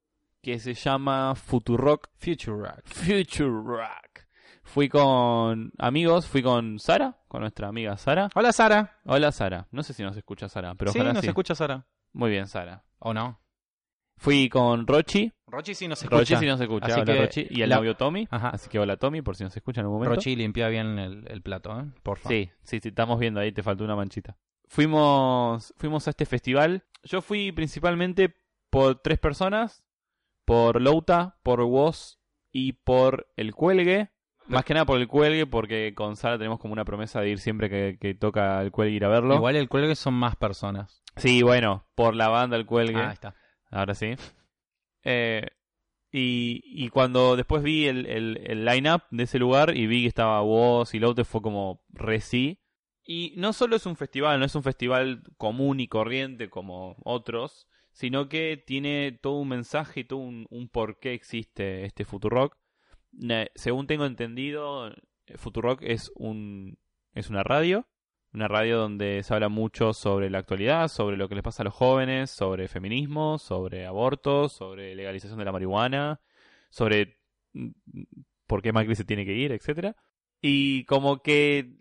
[0.42, 2.08] que se llama Futurock.
[2.16, 2.80] Future Rock.
[2.86, 4.09] Future Rock.
[4.72, 8.28] Fui con amigos, fui con Sara, con nuestra amiga Sara.
[8.34, 8.98] Hola Sara.
[9.04, 11.28] Hola Sara, no sé si nos escucha Sara, pero sí, ojalá nos sí.
[11.28, 11.86] escucha Sara.
[12.12, 12.84] Muy bien, Sara.
[13.00, 13.40] ¿O no?
[14.16, 16.18] Fui con Rochi, Rochi sí nos escucha.
[16.20, 18.50] Rochi sí nos escucha, Así hola que Rochi, y el la- novio Tommy, Ajá.
[18.50, 20.14] así que hola Tommy, por si nos escucha en un momento.
[20.14, 21.86] Rochi limpia bien el, el plato, ¿eh?
[22.02, 22.36] Por favor.
[22.36, 24.36] Sí, sí, sí, estamos viendo ahí, te faltó una manchita.
[24.68, 26.84] Fuimos, fuimos a este festival.
[27.02, 28.36] Yo fui principalmente
[28.68, 29.82] por tres personas,
[30.44, 32.18] por Louta, por Woz
[32.52, 34.10] y por El Cuelgue.
[34.50, 37.38] Más que nada por El Cuelgue, porque con Sara tenemos como una promesa de ir
[37.38, 39.34] siempre que, que toca El Cuelgue ir a verlo.
[39.34, 41.02] Igual el cuelgue son más personas.
[41.16, 43.00] Sí, bueno, por la banda El Cuelgue.
[43.00, 43.34] Ah, ahí está.
[43.70, 44.14] Ahora sí.
[45.04, 45.46] Eh,
[46.12, 50.08] y, y cuando después vi el, el, el line-up de ese lugar y vi que
[50.08, 52.60] estaba Woz y Lotte, fue como re sí.
[53.04, 57.68] Y no solo es un festival, no es un festival común y corriente como otros,
[57.92, 62.56] sino que tiene todo un mensaje y todo un, un por qué existe este Futurock.
[63.54, 64.92] Según tengo entendido,
[65.36, 66.78] Futurock es un
[67.12, 67.88] es una radio,
[68.32, 71.64] una radio donde se habla mucho sobre la actualidad, sobre lo que les pasa a
[71.64, 76.20] los jóvenes, sobre feminismo, sobre abortos, sobre legalización de la marihuana,
[76.70, 77.18] sobre
[78.46, 79.96] por qué Macri se tiene que ir, etcétera.
[80.40, 81.74] Y como que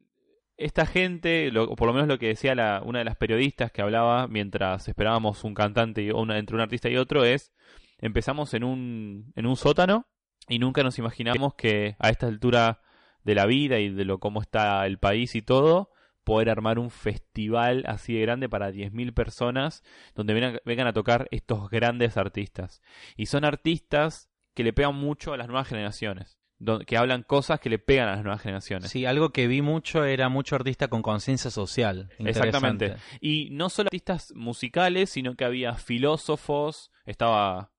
[0.58, 3.72] esta gente, lo- o por lo menos lo que decía la, una de las periodistas
[3.72, 7.54] que hablaba mientras esperábamos un cantante entre un artista y otro es,
[8.00, 10.08] empezamos en un, en un sótano
[10.50, 12.82] y nunca nos imaginamos que a esta altura
[13.24, 15.92] de la vida y de lo cómo está el país y todo,
[16.24, 19.84] poder armar un festival así de grande para 10.000 personas
[20.16, 22.82] donde vengan, vengan a tocar estos grandes artistas.
[23.16, 26.38] Y son artistas que le pegan mucho a las nuevas generaciones,
[26.86, 28.92] que hablan cosas que le pegan a las nuevas generaciones.
[28.92, 32.10] Sí, algo que vi mucho era mucho artista con conciencia social.
[32.20, 32.96] Exactamente.
[33.22, 37.72] Y no solo artistas musicales, sino que había filósofos, estaba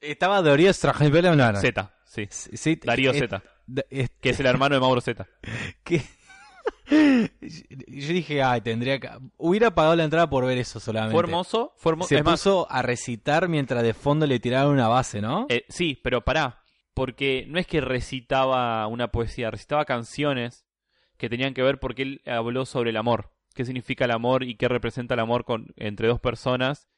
[0.00, 3.42] Estaba Strajevela Z, sí, Sí, Darío Z,
[4.20, 5.26] que es el hermano de Mauro Z.
[5.84, 6.02] que-
[6.88, 9.08] Yo dije, ay, tendría que...
[9.36, 11.12] Hubiera pagado la entrada por ver eso solamente.
[11.14, 12.08] Fue hermoso, fue hermoso.
[12.08, 15.46] Se puso a recitar mientras de fondo le tiraron una base, ¿no?
[15.48, 16.62] Eh, sí, pero pará,
[16.94, 20.66] porque no es que recitaba una poesía, recitaba canciones
[21.16, 24.56] que tenían que ver porque él habló sobre el amor, qué significa el amor y
[24.56, 26.88] qué representa el amor con, entre dos personas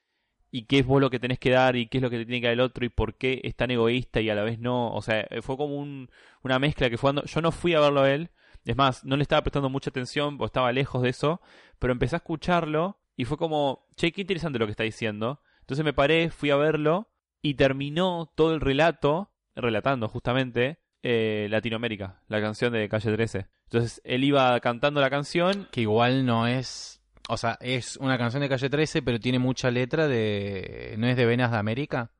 [0.50, 2.24] y qué es vos lo que tenés que dar y qué es lo que te
[2.26, 4.58] tiene que dar el otro y por qué es tan egoísta y a la vez
[4.58, 6.08] no, o sea, eh, fue como un-
[6.42, 8.30] una mezcla que fue dando- yo no fui a verlo a él,
[8.64, 11.40] Es más, no le estaba prestando mucha atención o estaba lejos de eso,
[11.78, 15.40] pero empecé a escucharlo y fue como, che, qué interesante lo que está diciendo.
[15.60, 17.08] Entonces me paré, fui a verlo
[17.40, 23.46] y terminó todo el relato, relatando justamente, eh, Latinoamérica, la canción de Calle 13.
[23.64, 25.68] Entonces él iba cantando la canción.
[25.70, 26.97] Que igual no es.
[27.28, 30.94] O sea, es una canción de calle 13, pero tiene mucha letra de.
[30.98, 32.10] ¿No es de Venas de América?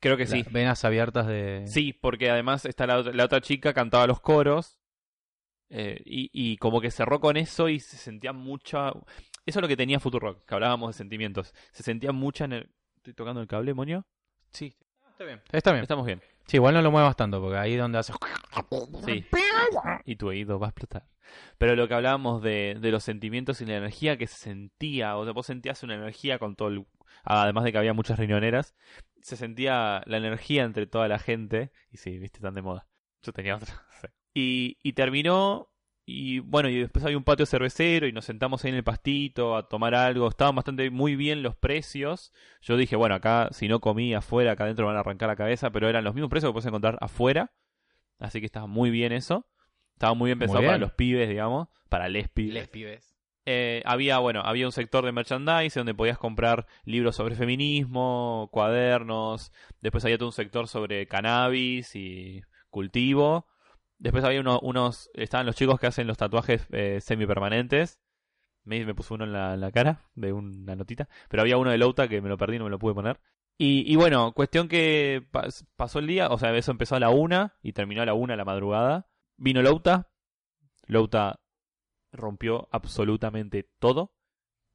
[0.00, 0.44] Creo que sí.
[0.50, 1.64] Venas abiertas de.
[1.66, 4.78] Sí, porque además está la, la otra chica cantaba los coros.
[5.70, 8.90] eh, y, y como que cerró con eso y se sentía mucha.
[9.46, 11.52] Eso es lo que tenía Futurock, que hablábamos de sentimientos.
[11.72, 12.46] Se sentía mucha.
[12.46, 14.06] ener- ¿Estoy tocando el cable, Moño?
[14.50, 14.76] Sí.
[15.10, 15.40] Está bien.
[15.52, 15.82] Está bien.
[15.82, 16.20] Estamos bien.
[16.46, 18.12] Sí, igual no lo muevas tanto, porque ahí donde hace.
[19.04, 19.24] Sí.
[20.04, 21.06] Y tu oído va a explotar.
[21.58, 25.24] Pero lo que hablábamos de, de los sentimientos y la energía que se sentía, o
[25.24, 26.86] sea, vos sentías una energía con todo el...
[27.22, 28.74] Además de que había muchas riñoneras,
[29.22, 31.72] se sentía la energía entre toda la gente.
[31.90, 32.86] Y sí, viste, tan de moda.
[33.22, 33.82] Yo tenía otra.
[34.00, 34.08] sí.
[34.34, 35.70] Y, y terminó,
[36.06, 39.56] y bueno, y después había un patio cervecero y nos sentamos ahí en el pastito
[39.56, 40.28] a tomar algo.
[40.28, 42.32] Estaban bastante muy bien los precios.
[42.60, 45.36] Yo dije, bueno, acá si no comí afuera, acá adentro me van a arrancar la
[45.36, 47.52] cabeza, pero eran los mismos precios que puedes encontrar afuera.
[48.18, 49.46] Así que estaba muy bien eso.
[49.94, 50.68] Estaba muy bien Muy pensado bien.
[50.70, 52.54] para los pibes, digamos, para les pibes.
[52.54, 53.14] Les pibes.
[53.46, 59.52] Eh, había, bueno, había un sector de merchandise donde podías comprar libros sobre feminismo, cuadernos.
[59.80, 63.46] Después había todo un sector sobre cannabis y cultivo.
[63.98, 68.00] Después había uno- unos, estaban los chicos que hacen los tatuajes eh, semipermanentes.
[68.64, 71.08] Me, me puso uno en la, cara de una notita.
[71.28, 73.20] Pero había uno de Louta que me lo perdí, no me lo pude poner.
[73.58, 77.10] Y, y bueno, cuestión que pas- pasó el día, o sea, eso empezó a la
[77.10, 79.06] una y terminó a la una la madrugada.
[79.36, 80.10] Vino Louta.
[80.86, 81.40] Louta
[82.12, 84.14] rompió absolutamente todo.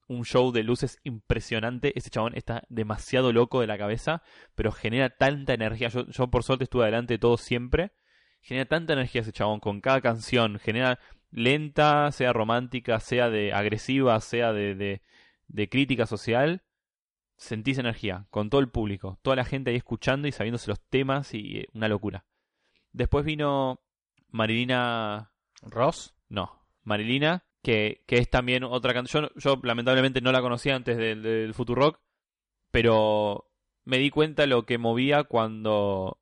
[0.08, 1.93] Un show de luces impresionante.
[1.97, 4.23] Ese chabón está demasiado loco de la cabeza,
[4.55, 5.89] pero genera tanta energía.
[5.89, 7.91] Yo, yo por suerte estuve adelante de todo siempre.
[8.41, 10.60] Genera tanta energía ese chabón con cada canción.
[10.60, 10.99] Genera
[11.32, 15.02] lenta, sea romántica, sea de agresiva, sea de, de,
[15.47, 16.63] de crítica social.
[17.38, 19.19] Sentís energía con todo el público.
[19.21, 22.25] Toda la gente ahí escuchando y sabiéndose los temas y eh, una locura.
[22.91, 23.82] Después vino
[24.30, 26.15] Marilina ¿Ross?
[26.28, 29.30] no, Marilina, que, que es también otra canción.
[29.36, 31.99] Yo, yo lamentablemente no la conocía antes del, del Futurock,
[32.71, 33.49] pero
[33.86, 36.19] me di cuenta lo que movía cuando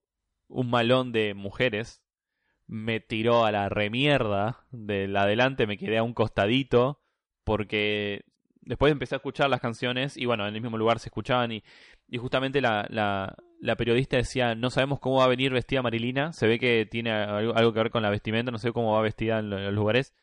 [0.47, 2.01] un malón de mujeres
[2.67, 6.99] me tiró a la remierda del adelante, me quedé a un costadito,
[7.43, 8.25] porque
[8.61, 11.63] después empecé a escuchar las canciones y bueno, en el mismo lugar se escuchaban y,
[12.09, 16.33] y justamente la, la, la periodista decía, no sabemos cómo va a venir vestida Marilina,
[16.33, 19.39] se ve que tiene algo, que ver con la vestimenta, no sé cómo va vestida
[19.39, 20.13] en lo- en los lugares,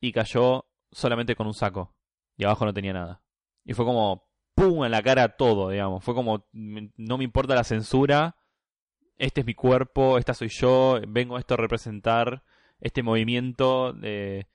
[0.00, 1.94] y cayó solamente con un saco
[2.36, 3.20] y abajo no tenía nada.
[3.64, 4.84] Y fue como, ¡pum!
[4.84, 8.36] en la cara todo, digamos, fue como, "Me- no me importa la censura,
[9.18, 12.42] este es mi cuerpo, esta soy yo, vengo a esto a representar
[12.80, 14.46] este movimiento de...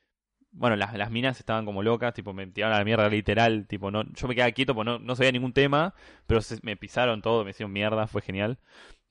[0.56, 3.90] Bueno, las, las minas estaban como locas, tipo, me tiraron a la mierda literal, tipo,
[3.90, 5.96] no, yo me quedaba quieto, pues no, no sabía ningún tema,
[6.28, 8.60] pero se- me pisaron todo, me hicieron mierda, fue genial.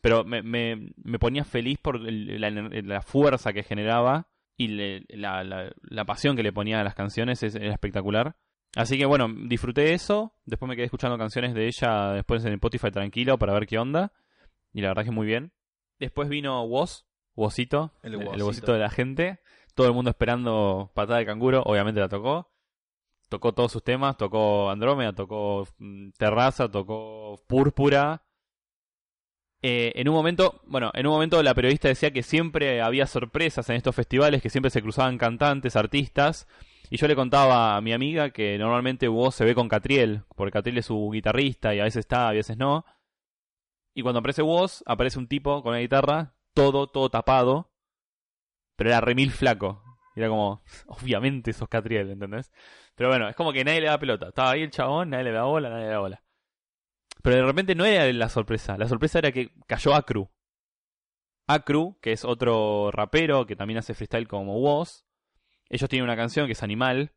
[0.01, 5.05] Pero me, me, me ponía feliz por el- la, la fuerza que generaba y le-
[5.09, 8.37] la, la, la pasión que le ponía a las canciones, es, era espectacular.
[8.77, 12.91] Así que bueno, disfruté eso, después me quedé escuchando canciones de ella después en Spotify
[12.93, 14.12] tranquilo para ver qué onda,
[14.72, 15.52] y la verdad que muy bien.
[15.98, 17.04] Después vino Woz,
[17.35, 18.72] Wozito, El el, Wozito.
[18.72, 19.40] De la gente,
[19.74, 22.50] todo el mundo esperando patada de canguro, obviamente la tocó.
[23.28, 28.22] Tocó todos sus temas, tocó Andrómeda, tocó mm, Terraza, tocó Púrpura.
[29.62, 33.70] Eh, en un momento, bueno, en un momento la periodista decía que siempre había sorpresas
[33.70, 36.46] en estos festivales, que siempre se cruzaban cantantes, artistas.
[36.90, 40.52] Y yo le contaba a mi amiga que normalmente vos se ve con Catriel, porque
[40.52, 42.85] Catriel es su guitarrista y a veces está, a veces no.
[43.94, 47.72] Y cuando aparece Woz, aparece un tipo con una guitarra, todo, todo tapado,
[48.76, 49.83] pero era remil flaco.
[50.14, 52.52] Era como, obviamente sos Catriel, ¿entendés?
[52.94, 54.28] Pero bueno, es como que nadie le da pelota.
[54.28, 56.22] Estaba ahí el chabón, nadie le da bola, nadie le da bola.
[57.22, 58.76] Pero de repente no era la sorpresa.
[58.76, 60.31] La sorpresa era que cayó Acru.
[61.46, 65.05] Acru, que es otro rapero que también hace freestyle como Woz.
[65.68, 67.12] Ellos tienen una canción que es Animal,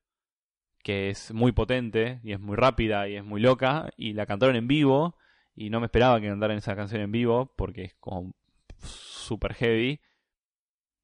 [0.84, 3.90] que es muy potente y es muy rápida y es muy loca.
[3.98, 5.18] Y la cantaron en vivo.
[5.56, 8.34] Y no me esperaba que cantaran esa canción en vivo porque es como
[8.80, 10.02] super heavy.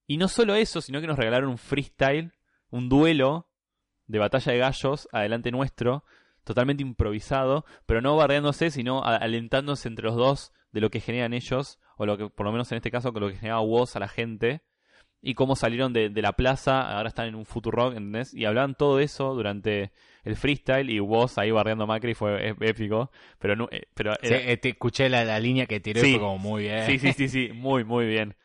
[0.07, 2.33] Y no solo eso, sino que nos regalaron un freestyle,
[2.69, 3.47] un duelo
[4.07, 6.03] de batalla de gallos adelante nuestro,
[6.43, 11.79] totalmente improvisado, pero no bardeándose, sino alentándose entre los dos de lo que generan ellos,
[11.97, 14.07] o lo que, por lo menos en este caso, lo que generaba Woz a la
[14.07, 14.63] gente,
[15.21, 18.33] y cómo salieron de, de la plaza, ahora están en un Futurock, ¿entendés?
[18.33, 19.91] Y hablaban todo eso durante
[20.23, 24.37] el freestyle, y Woz ahí bardeando a Macri fue épico, pero no, eh, pero era-
[24.37, 26.11] eh, te escuché la, la línea que tiró y Sí.
[26.13, 26.85] fue como muy bien.
[26.87, 28.35] Sí, sí, sí, sí, muy, muy bien.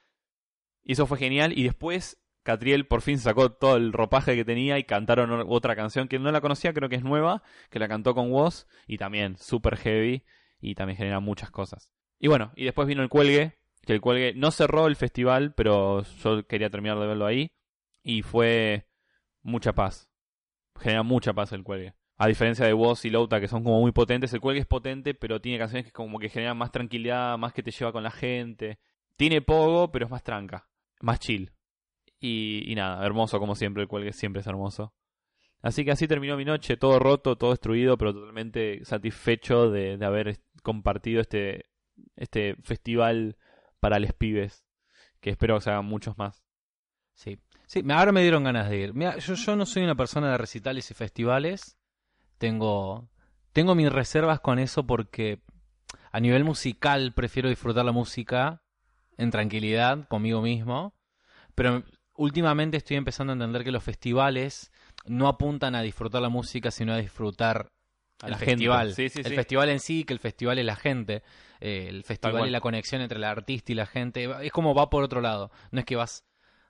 [0.84, 1.52] Y eso fue genial.
[1.58, 6.06] Y después Catriel por fin sacó todo el ropaje que tenía y cantaron otra canción
[6.08, 9.36] que no la conocía, creo que es nueva, que la cantó con Woz y también
[9.36, 10.22] super heavy
[10.60, 11.90] y también genera muchas cosas.
[12.20, 16.02] Y bueno, y después vino el cuelgue, que el cuelgue no cerró el festival, pero
[16.02, 17.52] yo quería terminar de verlo ahí
[18.02, 18.88] y fue
[19.42, 20.10] mucha paz.
[20.80, 21.94] Genera mucha paz el cuelgue.
[22.18, 25.14] A diferencia de Woz y Louta, que son como muy potentes, el cuelgue es potente,
[25.14, 28.10] pero tiene canciones que como que generan más tranquilidad, más que te lleva con la
[28.10, 28.80] gente.
[29.16, 30.68] Tiene pogo, pero es más tranca,
[31.00, 31.52] más chill.
[32.18, 34.94] Y, nada, hermoso como siempre, el cuelgue siempre es hermoso.
[35.62, 40.06] Así que así terminó mi noche, todo roto, todo destruido, pero totalmente satisfecho de, de
[40.06, 41.66] haber compartido este,
[42.16, 43.36] este festival
[43.80, 44.64] para les pibes,
[45.20, 46.44] que espero que se hagan muchos más.
[47.14, 48.94] Sí, sí, ahora me dieron ganas de ir.
[48.94, 51.78] Mira, yo, yo no soy una persona de recitales y festivales.
[52.38, 53.08] Tengo,
[53.52, 55.40] tengo mis reservas con eso porque
[56.12, 58.62] a nivel musical prefiero disfrutar la música
[59.16, 60.94] en tranquilidad conmigo mismo.
[61.54, 61.84] Pero
[62.14, 64.70] últimamente estoy empezando a entender que los festivales
[65.06, 67.72] no apuntan a disfrutar la música, sino a disfrutar
[68.22, 68.52] A el la gente.
[68.52, 68.94] festival.
[68.94, 69.34] Sí, sí, el sí.
[69.34, 71.22] festival en sí, que el festival es la gente.
[71.60, 74.28] Eh, el festival es la conexión entre el artista y la gente.
[74.42, 75.50] Es como va por otro lado.
[75.70, 76.24] No es que vas,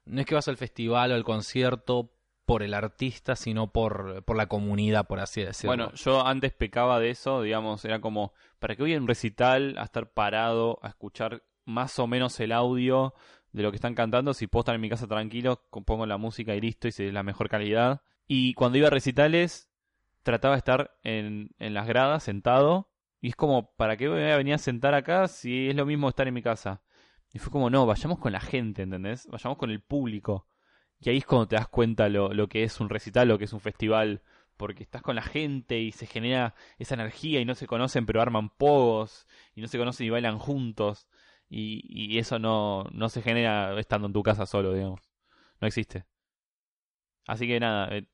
[0.05, 2.13] no es que vas al festival o al concierto
[2.45, 5.71] por el artista, sino por, por la comunidad, por así decirlo.
[5.71, 9.77] Bueno, yo antes pecaba de eso, digamos, era como, ¿para qué voy a un recital
[9.79, 13.15] a estar parado, a escuchar más o menos el audio
[13.51, 14.33] de lo que están cantando?
[14.33, 17.07] Si puedo estar en mi casa tranquilo, co- pongo la música y listo, y si
[17.07, 18.03] es la mejor calidad.
[18.29, 19.69] Y cuando iba a recitales,
[20.27, 24.37] trataba de estar en, en las gradas, sentado, y es como, ¿para qué voy a
[24.37, 26.83] venir a sentar acá si es lo mismo estar en mi casa?
[27.33, 29.29] Y fue como, no, vayamos con la gente, ¿entendés?
[29.29, 30.49] Vayamos con el público.
[30.99, 33.45] Y ahí es cuando te das cuenta lo, lo que es un recital, lo que
[33.45, 34.23] es un festival,
[34.57, 38.23] porque estás con la gente y se genera esa energía y no se conocen pero
[38.23, 41.09] arman pogos y no se conocen y bailan juntos
[41.49, 45.01] y, y eso no, no se genera estando en tu casa solo, digamos.
[45.61, 46.07] No existe.
[47.27, 48.07] Así que nada, eh,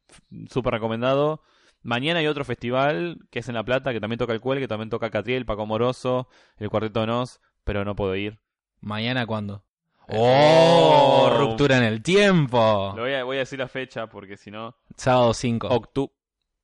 [0.51, 1.42] súper recomendado.
[1.83, 4.68] Mañana hay otro festival que es en La Plata, que también toca el Cuel, que
[4.68, 8.40] también toca Catriel, Paco Moroso, el Cuarteto de Nos, pero no puedo ir.
[8.81, 9.64] ¿Mañana cuándo?
[10.09, 11.29] ¡Oh!
[11.31, 11.31] ¡Oh!
[11.38, 12.92] Ruptura en el tiempo.
[12.97, 14.77] Lo voy a, voy a decir la fecha porque si no...
[14.97, 15.68] Sábado 5.
[15.68, 16.12] Octu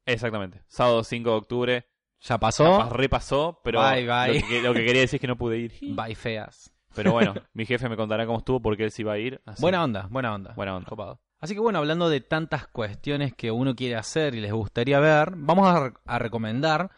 [0.07, 0.63] Exactamente.
[0.69, 1.89] Sábado 5 de octubre.
[2.21, 2.89] ¿Ya pasó?
[2.91, 4.41] Repasó, pero Bye, bye.
[4.41, 5.73] Lo, que, lo que quería decir es que no pude ir.
[5.95, 6.73] Bye, feas.
[6.95, 9.41] Pero bueno, mi jefe me contará cómo estuvo porque él sí va a ir.
[9.47, 10.53] así- Buena onda, buena onda.
[10.55, 10.89] Buena onda.
[10.89, 11.21] Copado.
[11.41, 15.35] Así que bueno, hablando de tantas cuestiones que uno quiere hacer y les gustaría ver,
[15.37, 16.91] vamos a, re- a recomendar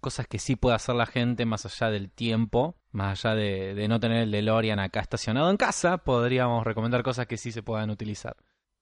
[0.00, 3.88] cosas que sí puede hacer la gente más allá del tiempo, más allá de, de
[3.88, 7.90] no tener el DeLorean acá estacionado en casa, podríamos recomendar cosas que sí se puedan
[7.90, 8.36] utilizar.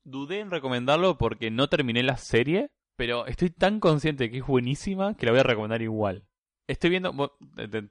[0.04, 4.46] Dudé en recomendarlo porque no terminé la serie, pero estoy tan consciente de que es
[4.46, 6.26] buenísima que la voy a recomendar igual.
[6.68, 7.12] Estoy viendo,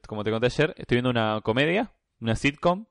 [0.07, 2.85] como te conté ayer, estoy viendo una comedia, una sitcom.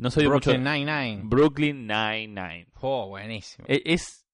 [0.00, 0.50] No soy de mucho...
[0.50, 1.20] Brooklyn Nine-Nine.
[1.24, 2.68] Brooklyn Nine-Nine.
[2.80, 3.66] Oh, buenísimo.
[3.68, 4.26] E- Es,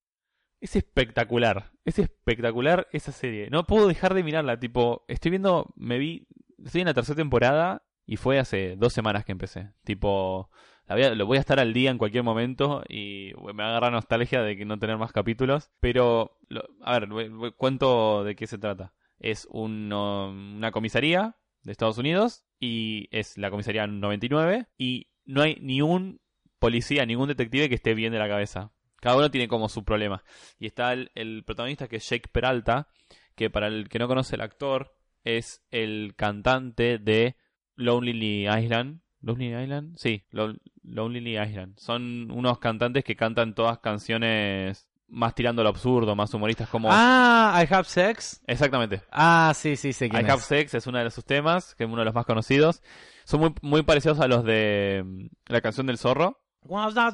[0.61, 1.73] es espectacular.
[1.85, 3.49] Es espectacular esa serie.
[3.51, 4.59] No puedo dejar de mirarla.
[4.59, 6.27] Tipo, estoy viendo, me vi,
[6.65, 9.73] estoy en la tercera temporada y fue hace dos semanas que empecé.
[9.85, 10.51] Tipo,
[10.87, 13.91] la voy a- lo voy a estar al día en cualquier momento y me agarra
[13.91, 15.71] nostalgia de que no tener más capítulos.
[15.81, 17.09] Pero, lo- a ver,
[17.57, 18.95] cuento de qué se trata.
[19.19, 25.59] Es uno- una comisaría de Estados Unidos y es la comisaría 99 y no hay
[25.61, 26.21] ni un
[26.59, 28.71] policía, ningún detective que esté bien de la cabeza.
[29.01, 30.25] Cada uno tiene como su problema.
[30.59, 32.89] Y está el, el protagonista que es Jake Peralta,
[33.35, 37.37] que para el que no conoce el actor, es el cantante de
[37.75, 39.01] Lonely Island.
[39.21, 39.97] ¿Lonely Island?
[39.99, 41.79] Sí, Lon- Lonely Island.
[41.79, 46.89] Son unos cantantes que cantan todas canciones más tirando al absurdo, más humoristas como...
[46.91, 48.43] Ah, I Have Sex.
[48.47, 49.03] Exactamente.
[49.11, 50.39] Ah, sí, sí, sé I Have.
[50.39, 52.83] Sex es uno de sus temas, que es uno de los más conocidos.
[53.27, 56.41] Son muy, muy parecidos a los de mm, la canción del zorro.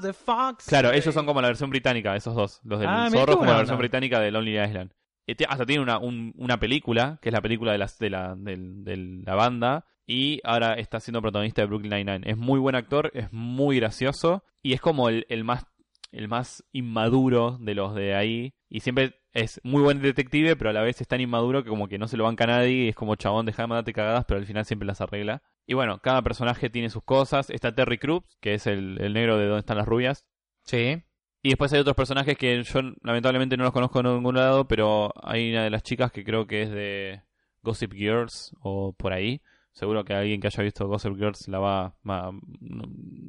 [0.00, 0.66] The fox?
[0.66, 2.60] Claro, ellos son como la versión británica, esos dos.
[2.64, 4.92] Los del Ah, zorro como la versión británica de Lonely Island.
[5.26, 8.34] Te- hasta tiene una, un- una película, que es la película de, las, de, la,
[8.36, 9.84] de la banda.
[10.06, 12.30] Y ahora está siendo protagonista de Brooklyn Nine-Nine.
[12.30, 14.44] Es muy buen actor, es muy gracioso.
[14.62, 15.64] Y es como el, el más
[16.12, 18.54] el más inmaduro de los de ahí.
[18.68, 21.88] Y siempre es muy buen detective, pero a la vez es tan inmaduro que como
[21.88, 22.84] que no se lo banca a nadie.
[22.84, 25.42] Y es como chabón, déjame darte cagadas, pero al final siempre las arregla.
[25.66, 27.50] Y bueno, cada personaje tiene sus cosas.
[27.50, 30.26] Está Terry Crews, que es el, el negro de Dónde están las rubias.
[30.64, 31.02] Sí.
[31.42, 35.12] Y después hay otros personajes que yo lamentablemente no los conozco en ningún lado, pero
[35.22, 37.22] hay una de las chicas que creo que es de
[37.62, 39.42] Gossip Girls o por ahí.
[39.72, 42.30] Seguro que alguien que haya visto Gossip Girls la va, a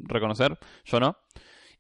[0.04, 0.60] reconocer.
[0.84, 1.18] Yo no.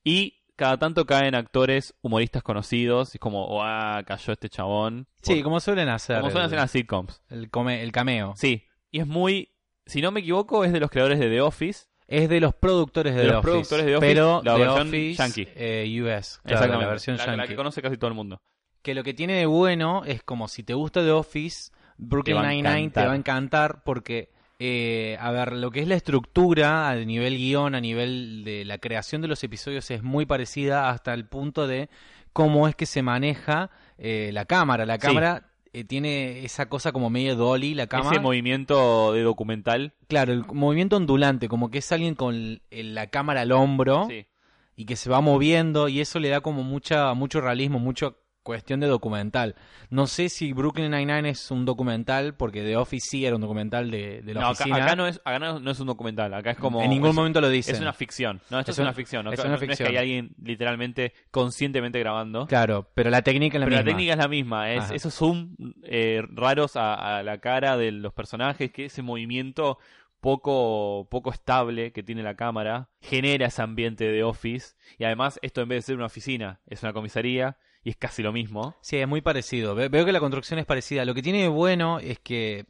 [0.04, 3.14] Y cada tanto caen actores humoristas conocidos.
[3.14, 4.01] Y es como, ¡ah!
[4.05, 5.07] Cayó este chabón.
[5.22, 6.18] Sí, Por- como suelen hacer.
[6.20, 7.22] como suelen el, hacer en las sitcoms.
[7.30, 8.34] el come- el cameo.
[8.36, 8.64] Sí.
[8.91, 9.49] Y es muy.
[9.86, 11.86] Si no me equivoco, es de los creadores de The Office.
[12.07, 14.59] Es de los productores de, De The los Office, productores de Office, pero la The
[14.59, 15.47] versión Office, yankee.
[15.55, 16.84] eh, US, claro, Exactamente.
[16.86, 18.41] la versión la, la que conoce casi todo el mundo.
[18.82, 22.89] Que lo que tiene de bueno es como si te gusta The Office, Brooklyn Nine-Nine
[22.91, 24.32] te va a encantar porque,
[24.66, 28.78] eh, a ver, lo que es la estructura a nivel guion, a nivel de la
[28.78, 31.89] creación de los episodios es muy parecida hasta el punto de
[32.32, 34.86] cómo es que se maneja eh, la cámara.
[34.86, 35.01] La Sí.
[35.01, 38.11] cámara eh, tiene esa cosa como medio dolly, la cámara.
[38.16, 39.93] Ese movimiento de documental.
[40.07, 44.26] Claro, el movimiento ondulante, como que es alguien con la cámara al hombro Sí.
[44.78, 48.14] y que se va moviendo y eso le da como mucha mucho realismo, mucha
[48.44, 49.56] cuestión de documental.
[49.89, 53.89] No sé si Brooklyn Nine-Nine es un documental porque The Office sí era un documental
[53.89, 54.84] de, de la No, oficina.
[54.84, 56.82] acá no es, acá no, no es un documental, acá es como...
[56.82, 57.76] en ningún es, momento lo dicen.
[57.76, 58.41] Es una ficción.
[58.50, 59.28] No, esto Es es, una un- ficción.
[59.34, 59.89] Es una no es que ficción.
[59.89, 62.46] hay alguien literalmente, conscientemente grabando.
[62.48, 63.91] Claro, pero la técnica es la Pero la misma.
[63.98, 64.96] técnica es la misma, es Ajá.
[64.96, 69.78] esos zoom eh, raros a, a la cara de los personajes, que ese movimiento
[70.20, 75.62] poco, poco estable que tiene la cámara genera ese ambiente de office y además esto
[75.62, 78.76] en vez de ser una oficina es una comisaría y es casi lo mismo.
[78.82, 79.76] Sí, es muy parecido.
[79.76, 81.06] Ve- Veo que la construcción es parecida.
[81.06, 82.66] Lo que tiene de bueno es que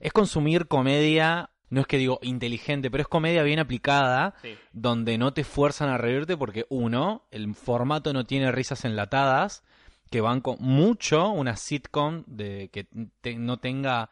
[0.00, 4.34] es consumir comedia, no es que digo inteligente, pero es comedia bien aplicada.
[4.72, 9.62] donde no te fuerzan a reírte porque uno, el formato no tiene risas enlatadas,
[10.10, 12.86] que van con mucho una sitcom de que
[13.20, 14.10] te- no tenga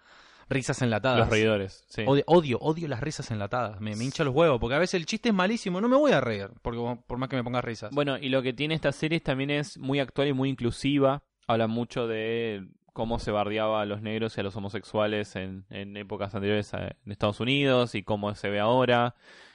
[0.49, 1.19] risas enlatadas.
[1.21, 2.05] Los reidores, sí.
[2.07, 5.07] Odio, odio, odio las risas enlatadas, me, me hincha los huevos, porque a veces el
[5.07, 7.91] chiste es malísimo, no me voy a reír, porque por más que me pongas risas.
[7.93, 11.23] Bueno, y lo que tiene esta serie también es muy actual y muy inclusiva.
[11.47, 15.97] Habla mucho de cómo se bardeaba a los negros y a los homosexuales en, en
[15.97, 19.15] épocas anteriores a- en Estados Unidos y cómo se ve ahora.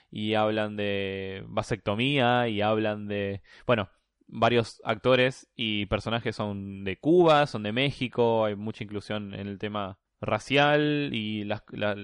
[0.09, 3.41] Y hablan de vasectomía y hablan de...
[3.65, 3.89] Bueno,
[4.27, 9.57] varios actores y personajes son de Cuba, son de México, hay mucha inclusión en el
[9.59, 11.95] tema racial y las- la-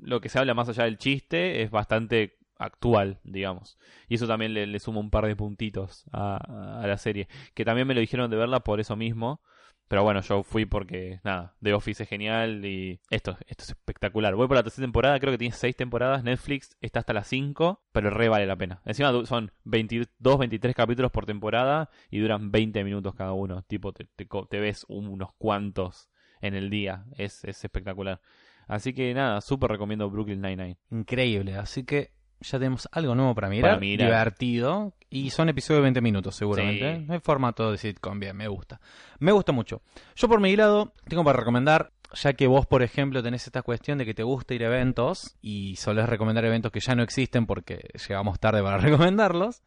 [0.00, 3.78] lo que se habla más allá del chiste es bastante actual, digamos.
[4.08, 7.28] Y eso también le, le suma un par de puntitos a, la serie.
[7.54, 9.42] Que también me lo dijeron de verla por eso mismo.
[9.88, 14.34] Pero bueno, yo fui porque, nada, The Office es genial y esto, es espectacular.
[14.34, 16.24] Voy por la tercera temporada, creo que tiene seis temporadas.
[16.24, 18.80] Netflix está hasta las 5, pero re vale la pena.
[18.86, 23.64] Encima son 22, 23 capítulos por temporada y duran 20 minutos cada uno.
[23.64, 26.08] Tipo, te, te te ves unos cuantos
[26.42, 27.04] en el día.
[27.16, 28.20] Es, es espectacular.
[28.68, 30.76] Así que nada, súper recomiendo Brooklyn Nine-Nine.
[30.90, 34.08] Increíble, así que ya tenemos algo nuevo para mirar, Para mirar.
[34.08, 36.96] divertido, y son episodios de 20 minutos seguramente.
[37.06, 37.12] Sí.
[37.12, 38.80] El formato de sitcom, bien, me gusta.
[39.18, 39.82] Me gusta mucho.
[40.16, 43.98] Yo por mi lado tengo para recomendar, ya que vos, por ejemplo, tenés esta cuestión
[43.98, 47.46] de que te gusta ir a eventos y solés recomendar eventos que ya no existen
[47.46, 49.62] porque llegamos tarde para recomendarlos.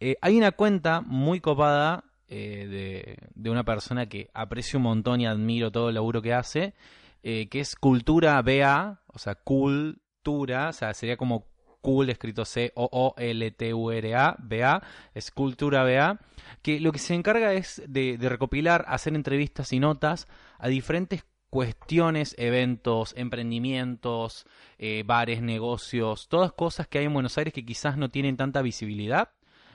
[0.00, 2.04] eh, hay una cuenta muy copada
[2.34, 6.32] eh, de, de una persona que aprecio un montón y admiro todo el laburo que
[6.32, 6.72] hace,
[7.22, 11.46] eh, que es Cultura BA, o sea, Cultura, o sea, sería como
[11.82, 16.20] cool escrito C-O-O-L-T-U-R-A, BA, es Cultura BA,
[16.62, 20.26] que lo que se encarga es de, recopilar, hacer entrevistas y notas
[20.58, 24.46] a diferentes cuestiones, eventos, emprendimientos,
[24.78, 28.62] eh, bares, negocios, todas cosas que hay en Buenos Aires que quizás no tienen tanta
[28.62, 29.32] visibilidad.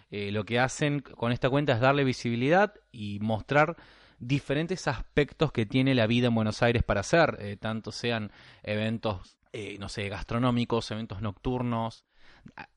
[0.09, 3.75] Eh, lo que hacen con esta cuenta es darle visibilidad y mostrar
[4.19, 8.31] diferentes aspectos que tiene la vida en Buenos Aires para hacer, eh, tanto sean
[8.63, 12.05] eventos, eh, no sé, gastronómicos, eventos nocturnos.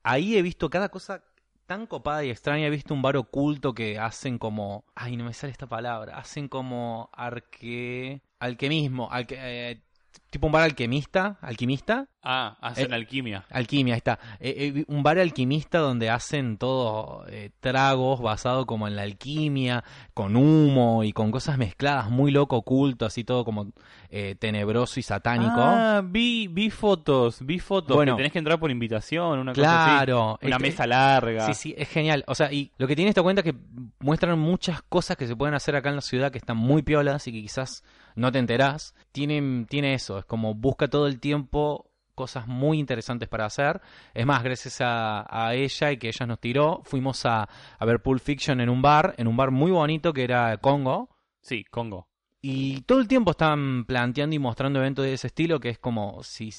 [0.02, 1.24] Ahí he visto cada cosa
[1.66, 2.66] tan copada y extraña.
[2.66, 6.48] He visto un bar oculto que hacen como, ay, no me sale esta palabra, hacen
[6.48, 9.82] como arque, alquemismo, alque- eh,
[10.30, 13.46] tipo un bar alquimista, alquimista, Ah, hacen Eh, alquimia.
[13.48, 14.18] Alquimia, ahí está.
[14.40, 19.82] Eh, eh, un bar alquimista donde hacen todo eh, tragos basado como en la alquimia,
[20.12, 23.72] con humo y con cosas mezcladas, muy loco, oculto, así todo como
[24.10, 25.54] eh, tenebroso y satánico.
[25.56, 27.96] Ah, vi, vi fotos, vi fotos.
[27.96, 28.12] Bueno.
[28.12, 29.90] que tenés que entrar por invitación, una cosa así.
[30.04, 30.38] claro.
[30.42, 31.46] Una Este- mesa larga.
[31.46, 32.22] Sí, sí, es genial.
[32.26, 33.58] O sea, y lo que tiene esta cuenta es que
[34.00, 37.26] muestran muchas cosas que se pueden hacer acá en la ciudad que están muy piolas
[37.28, 37.82] y que quizás
[38.14, 38.94] no te enterás.
[39.12, 43.80] Tienen, tiene eso, es como busca todo el tiempo cosas muy interesantes para hacer.
[44.12, 47.48] Es más, gracias a, a ella y que ella nos tiró, fuimos a,
[47.78, 51.08] a ver Pulp Fiction en un bar, en un bar muy bonito que era Congo.
[51.40, 52.08] Sí, Congo.
[52.42, 56.22] Y todo el tiempo están planteando y mostrando eventos de ese estilo que es como
[56.22, 56.50] si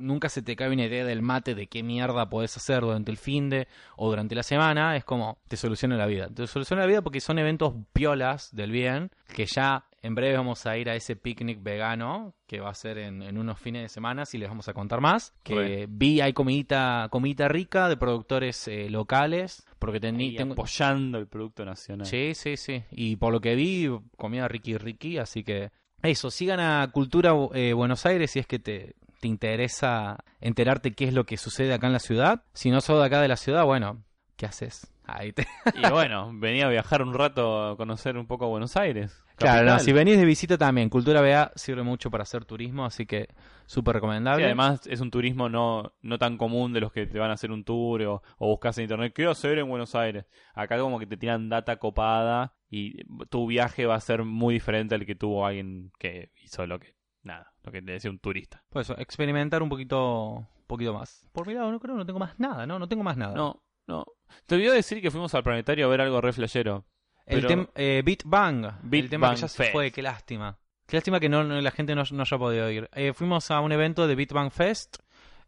[0.00, 3.16] nunca se te cae una idea del mate de qué mierda podés hacer durante el
[3.18, 6.28] fin de o durante la semana, es como te soluciona la vida.
[6.28, 10.64] Te soluciona la vida porque son eventos piolas del bien, que ya en breve vamos
[10.64, 13.88] a ir a ese picnic vegano que va a ser en, en unos fines de
[13.90, 15.34] semana y les vamos a contar más.
[15.42, 15.86] Que Re.
[15.88, 21.64] vi hay comidita, comidita rica de productores eh, locales, porque tení- tengo, apoyando el producto
[21.66, 22.06] nacional.
[22.06, 22.82] Sí, sí, sí.
[22.90, 25.70] Y por lo que vi, comida Ricky Ricky, así que
[26.02, 31.04] eso, sigan a Cultura eh, Buenos Aires si es que te, te interesa enterarte qué
[31.04, 32.42] es lo que sucede acá en la ciudad.
[32.54, 34.02] Si no sos de acá de la ciudad, bueno,
[34.36, 34.92] ¿qué haces?
[35.04, 35.46] Ahí te...
[35.74, 39.22] Y bueno, venía a viajar un rato a conocer un poco Buenos Aires.
[39.36, 43.06] Claro, no, si venís de visita también, Cultura BA sirve mucho para hacer turismo, así
[43.06, 43.28] que
[43.64, 44.42] súper recomendable.
[44.42, 47.34] Sí, además es un turismo no, no tan común de los que te van a
[47.34, 50.26] hacer un tour o, o buscas en internet, quiero hacer en Buenos Aires.
[50.54, 54.94] Acá como que te tiran data copada y tu viaje va a ser muy diferente
[54.94, 58.62] al que tuvo alguien que hizo lo que, nada, lo que te decía un turista.
[58.68, 61.26] Por eso, experimentar un poquito, un poquito más.
[61.32, 62.78] Por mi lado, no creo, no tengo más nada, ¿no?
[62.78, 63.34] No tengo más nada.
[63.34, 64.04] No, no.
[64.46, 66.84] Te olvidó decir que fuimos al planetario a ver algo re flashero.
[67.26, 69.72] El pero- tem- eh, Beat Bang, Beat el tema Bang que ya se Fest.
[69.72, 70.58] fue, qué lástima.
[70.86, 72.88] Qué lástima que no, no- la gente no, no haya podido ir.
[72.94, 74.96] Eh, fuimos a un evento de Beat Bang Fest,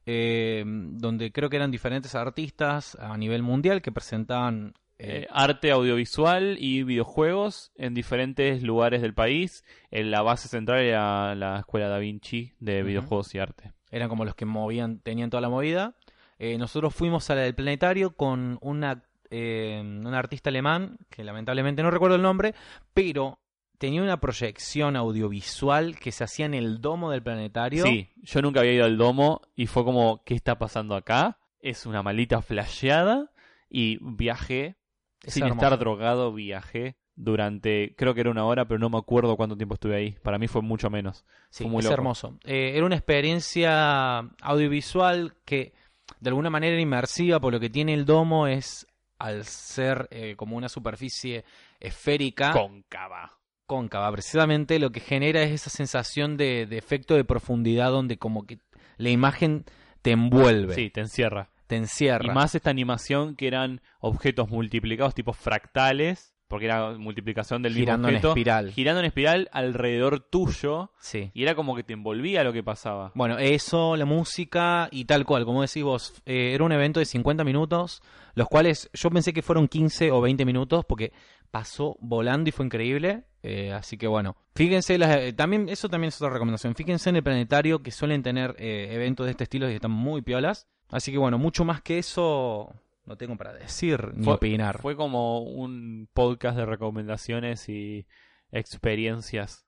[0.06, 4.74] eh, donde creo que eran diferentes artistas a nivel mundial que presentaban...
[5.04, 9.64] eh, arte audiovisual y videojuegos en diferentes lugares del país.
[9.90, 13.72] En la base central era la Escuela Da Vinci de videojuegos y arte.
[13.90, 15.96] eran como los que movían, tenían toda la movida.
[16.38, 21.82] Eh, nosotros fuimos a la del planetario con una, eh, un artista alemán, que lamentablemente
[21.82, 22.54] no recuerdo el nombre,
[22.94, 23.40] pero
[23.78, 27.84] tenía una proyección audiovisual que se hacía en el domo del planetario.
[27.84, 31.40] Sí, yo nunca había ido al domo y fue como, ¿qué está pasando acá?
[31.58, 33.32] Es una malita flasheada
[33.68, 34.76] y viajé,
[35.24, 35.64] Es sin hermoso.
[35.64, 39.74] estar drogado, viajé durante, creo que era una hora, pero no me acuerdo cuánto tiempo
[39.74, 40.16] estuve ahí.
[40.22, 41.24] Para mí fue mucho menos.
[41.50, 41.94] Sí, Fue muy es loco.
[41.94, 42.38] hermoso.
[42.44, 45.72] Eh, era una experiencia audiovisual que
[46.20, 48.86] de alguna manera era inmersiva, por lo que tiene el domo es,
[49.18, 51.44] al ser eh, como una superficie
[51.80, 53.38] esférica, Cóncava.
[53.66, 58.46] cóncava, precisamente lo que genera es esa sensación de, de efecto de profundidad donde como
[58.46, 58.58] que
[58.96, 59.64] la imagen
[60.02, 61.50] te envuelve, Sí, te encierra.
[61.72, 62.24] Te encierra.
[62.26, 68.08] Y más esta animación que eran objetos multiplicados, tipo fractales, porque era multiplicación del girando
[68.08, 68.70] mismo en objeto, espiral.
[68.72, 71.30] girando en espiral alrededor tuyo, Sí.
[71.32, 73.10] y era como que te envolvía lo que pasaba.
[73.14, 77.06] Bueno, eso, la música y tal cual, como decís vos, eh, era un evento de
[77.06, 78.02] 50 minutos,
[78.34, 81.12] los cuales yo pensé que fueron 15 o 20 minutos porque
[81.50, 83.24] pasó volando y fue increíble.
[83.44, 86.76] eh, así que bueno, fíjense, las- eh, también eso también es otra recomendación.
[86.76, 90.68] Fíjense en el planetario que suelen tener eventos de este estilo y están muy piolas.
[90.92, 92.72] Así que bueno, mucho más que eso
[93.04, 94.80] no tengo para decir ni Fue- opinar.
[94.80, 98.06] Fue como un podcast de recomendaciones y
[98.52, 99.66] experiencias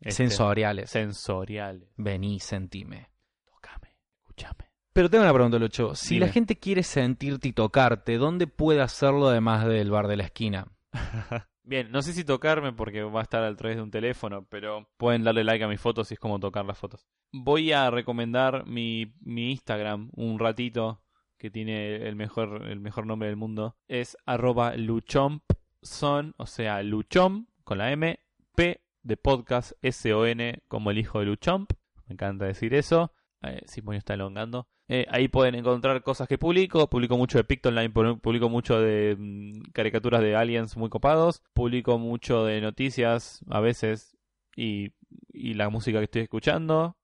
[0.00, 0.90] este, Sensoriales.
[0.90, 1.88] sensoriales.
[1.96, 3.10] Vení, sentime.
[3.44, 4.70] Tócame, escúchame.
[4.92, 5.94] Pero tengo una pregunta, Lucho.
[5.94, 6.26] Si Dime.
[6.26, 10.66] la gente quiere sentirte y tocarte, ¿dónde puede hacerlo además del bar de la esquina?
[11.70, 14.88] Bien, no sé si tocarme porque va a estar a través de un teléfono, pero
[14.96, 17.06] pueden darle like a mis fotos y es como tocar las fotos.
[17.30, 21.00] Voy a recomendar mi, mi Instagram un ratito,
[21.38, 23.76] que tiene el mejor, el mejor nombre del mundo.
[23.86, 28.18] Es arroba luchompson, o sea, luchomp con la M,
[28.56, 31.70] P de podcast, S-O-N como el hijo de Luchomp.
[32.08, 33.12] Me encanta decir eso.
[33.42, 34.66] Eh, Simonio está elongando.
[34.92, 36.88] Eh, ahí pueden encontrar cosas que publico.
[36.90, 41.42] Publico mucho de Pictoline, pu- publico mucho de mm, caricaturas de aliens muy copados.
[41.54, 44.16] Publico mucho de noticias a veces
[44.56, 44.92] y,
[45.32, 46.96] y la música que estoy escuchando.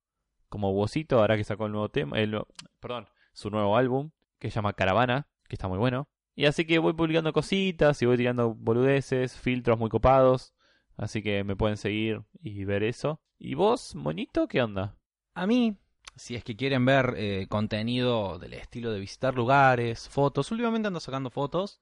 [0.48, 2.36] Como Wosito, ahora que sacó el nuevo tema, el,
[2.80, 4.10] perdón, su nuevo álbum
[4.40, 6.08] que se llama Caravana, que está muy bueno.
[6.34, 10.54] Y así que voy publicando cositas y voy tirando boludeces, filtros muy copados.
[10.96, 13.20] Así que me pueden seguir y ver eso.
[13.38, 14.96] ¿Y vos, monito, qué onda?
[15.34, 15.76] A mí,
[16.14, 21.00] si es que quieren ver eh, contenido del estilo de visitar lugares, fotos, últimamente ando
[21.00, 21.80] sacando fotos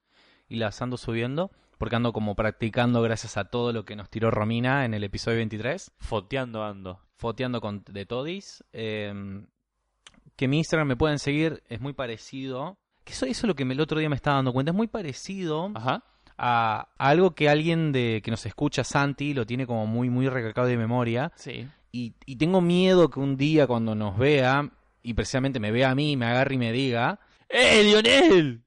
[0.48, 4.30] y las ando subiendo porque ando como practicando gracias a todo lo que nos tiró
[4.30, 7.00] Romina en el episodio 23, Foteando ando.
[7.16, 8.64] foteando con de todis.
[8.72, 9.42] eh,
[10.36, 12.76] que mi Instagram me pueden seguir, es muy parecido.
[13.04, 14.76] Que eso, eso es lo que me- el otro día me estaba dando cuenta, es
[14.76, 16.02] muy parecido Ajá.
[16.36, 20.28] a, a algo que alguien de que nos escucha, Santi, lo tiene como muy, muy
[20.28, 21.30] recalcado de memoria.
[21.36, 21.68] Sí.
[21.94, 24.68] Y, y tengo miedo que un día cuando nos vea,
[25.02, 28.62] y precisamente me vea a mí, me agarre y me diga, ¡Eh, Lionel!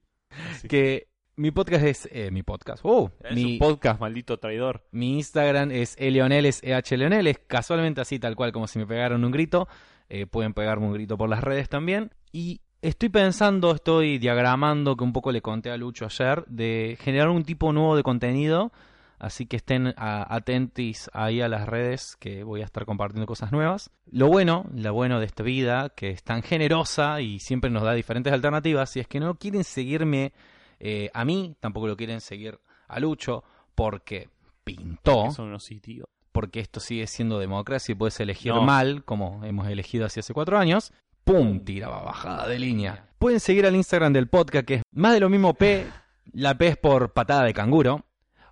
[0.68, 2.08] que mi podcast es...
[2.10, 2.80] eh, mi podcast.
[2.84, 4.86] Oh, Es mi, un podcast, maldito traidor.
[4.92, 9.24] mi Instagram es elionel, es ehleonel, es casualmente así, tal cual como si me pegaron
[9.24, 9.68] un grito.
[10.08, 12.10] Eh, pueden pegarme un grito por las redes también.
[12.32, 17.28] Y estoy pensando, estoy diagramando, que un poco le conté a Lucho ayer, de generar
[17.28, 18.72] un tipo nuevo de contenido.
[19.18, 23.90] Así que estén atentis ahí a las redes que voy a estar compartiendo cosas nuevas.
[24.10, 27.94] Lo bueno, lo bueno de esta vida, que es tan generosa y siempre nos da
[27.94, 30.32] diferentes alternativas, si es que no quieren seguirme
[30.80, 33.42] eh, a mí, tampoco lo quieren seguir a Lucho,
[33.74, 34.28] porque
[34.64, 36.14] pintó son unos idiotas.
[36.32, 38.62] porque esto sigue siendo democracia y puedes elegir No.
[38.62, 40.92] mal, como hemos elegido así hace cuatro años.
[41.24, 41.64] ¡Pum!
[41.64, 43.08] Tiraba bajada de línea.
[43.18, 45.86] Pueden seguir al Instagram del podcast, que es más de lo mismo P.
[46.32, 48.04] La P es por patada de canguro.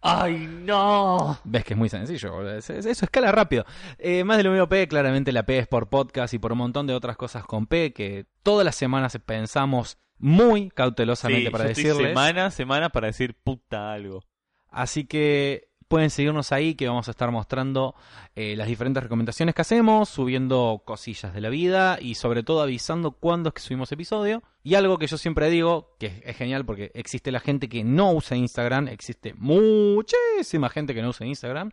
[0.06, 1.38] ¡Ay, no!
[1.44, 2.56] Ves que es muy sencillo, boludo.
[2.56, 3.64] Es- es- eso escala rápido.
[3.98, 6.58] Eh, más de lo mismo P, claramente la P es por podcast y por un
[6.58, 11.64] montón de otras cosas con P que todas las semanas pensamos muy cautelosamente Sí, para
[11.64, 12.08] yo estoy decirles.
[12.10, 14.22] semana a semana para decir puta algo.
[14.70, 17.94] Así que pueden seguirnos ahí que vamos a estar mostrando
[18.34, 23.12] eh, las diferentes recomendaciones que hacemos, subiendo cosillas de la vida y sobre todo avisando
[23.12, 24.42] cuándo es que subimos episodio.
[24.62, 27.84] Y algo que yo siempre digo, que es, es genial porque existe la gente que
[27.84, 31.72] no usa Instagram, existe muchísima gente que no usa Instagram.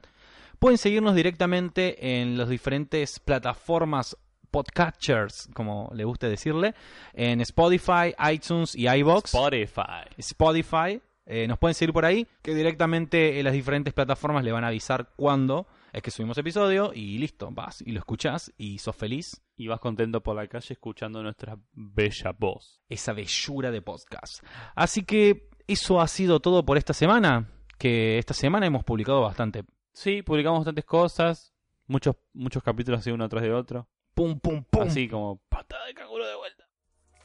[0.60, 4.16] Pueden seguirnos directamente en las diferentes plataformas
[4.54, 6.76] podcatchers, como le guste decirle,
[7.14, 9.34] en Spotify, iTunes y iBox.
[9.34, 10.06] Spotify.
[10.18, 11.02] Spotify.
[11.26, 14.68] Eh, nos pueden seguir por ahí, que directamente en las diferentes plataformas le van a
[14.68, 19.42] avisar cuándo es que subimos episodio y listo, vas y lo escuchás y sos feliz.
[19.56, 22.82] Y vas contento por la calle escuchando nuestra bella voz.
[22.90, 24.44] Esa bellura de podcast.
[24.76, 27.48] Así que eso ha sido todo por esta semana,
[27.78, 29.66] que esta semana hemos publicado bastante.
[29.94, 31.54] Sí, publicamos bastantes cosas.
[31.86, 33.88] Muchos, muchos capítulos así uno tras de otro.
[34.16, 34.82] Pum, pum, pum.
[34.82, 36.63] Así como patada de canguro de vuelta.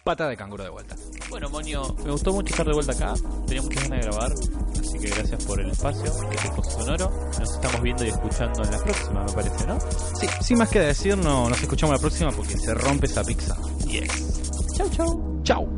[0.09, 0.97] Pata de canguro de vuelta.
[1.29, 3.13] Bueno, Moño, me gustó mucho estar de vuelta acá.
[3.47, 4.33] Tenía muchas ganas de grabar.
[4.33, 7.11] Así que gracias por el espacio, el sonoro.
[7.39, 9.79] Nos estamos viendo y escuchando en la próxima, me parece, ¿no?
[10.19, 13.55] Sí, sin más que decir, no, nos escuchamos la próxima porque se rompe esa pizza.
[13.87, 14.65] Yes.
[14.79, 15.43] Chau, chau.
[15.43, 15.69] Chau.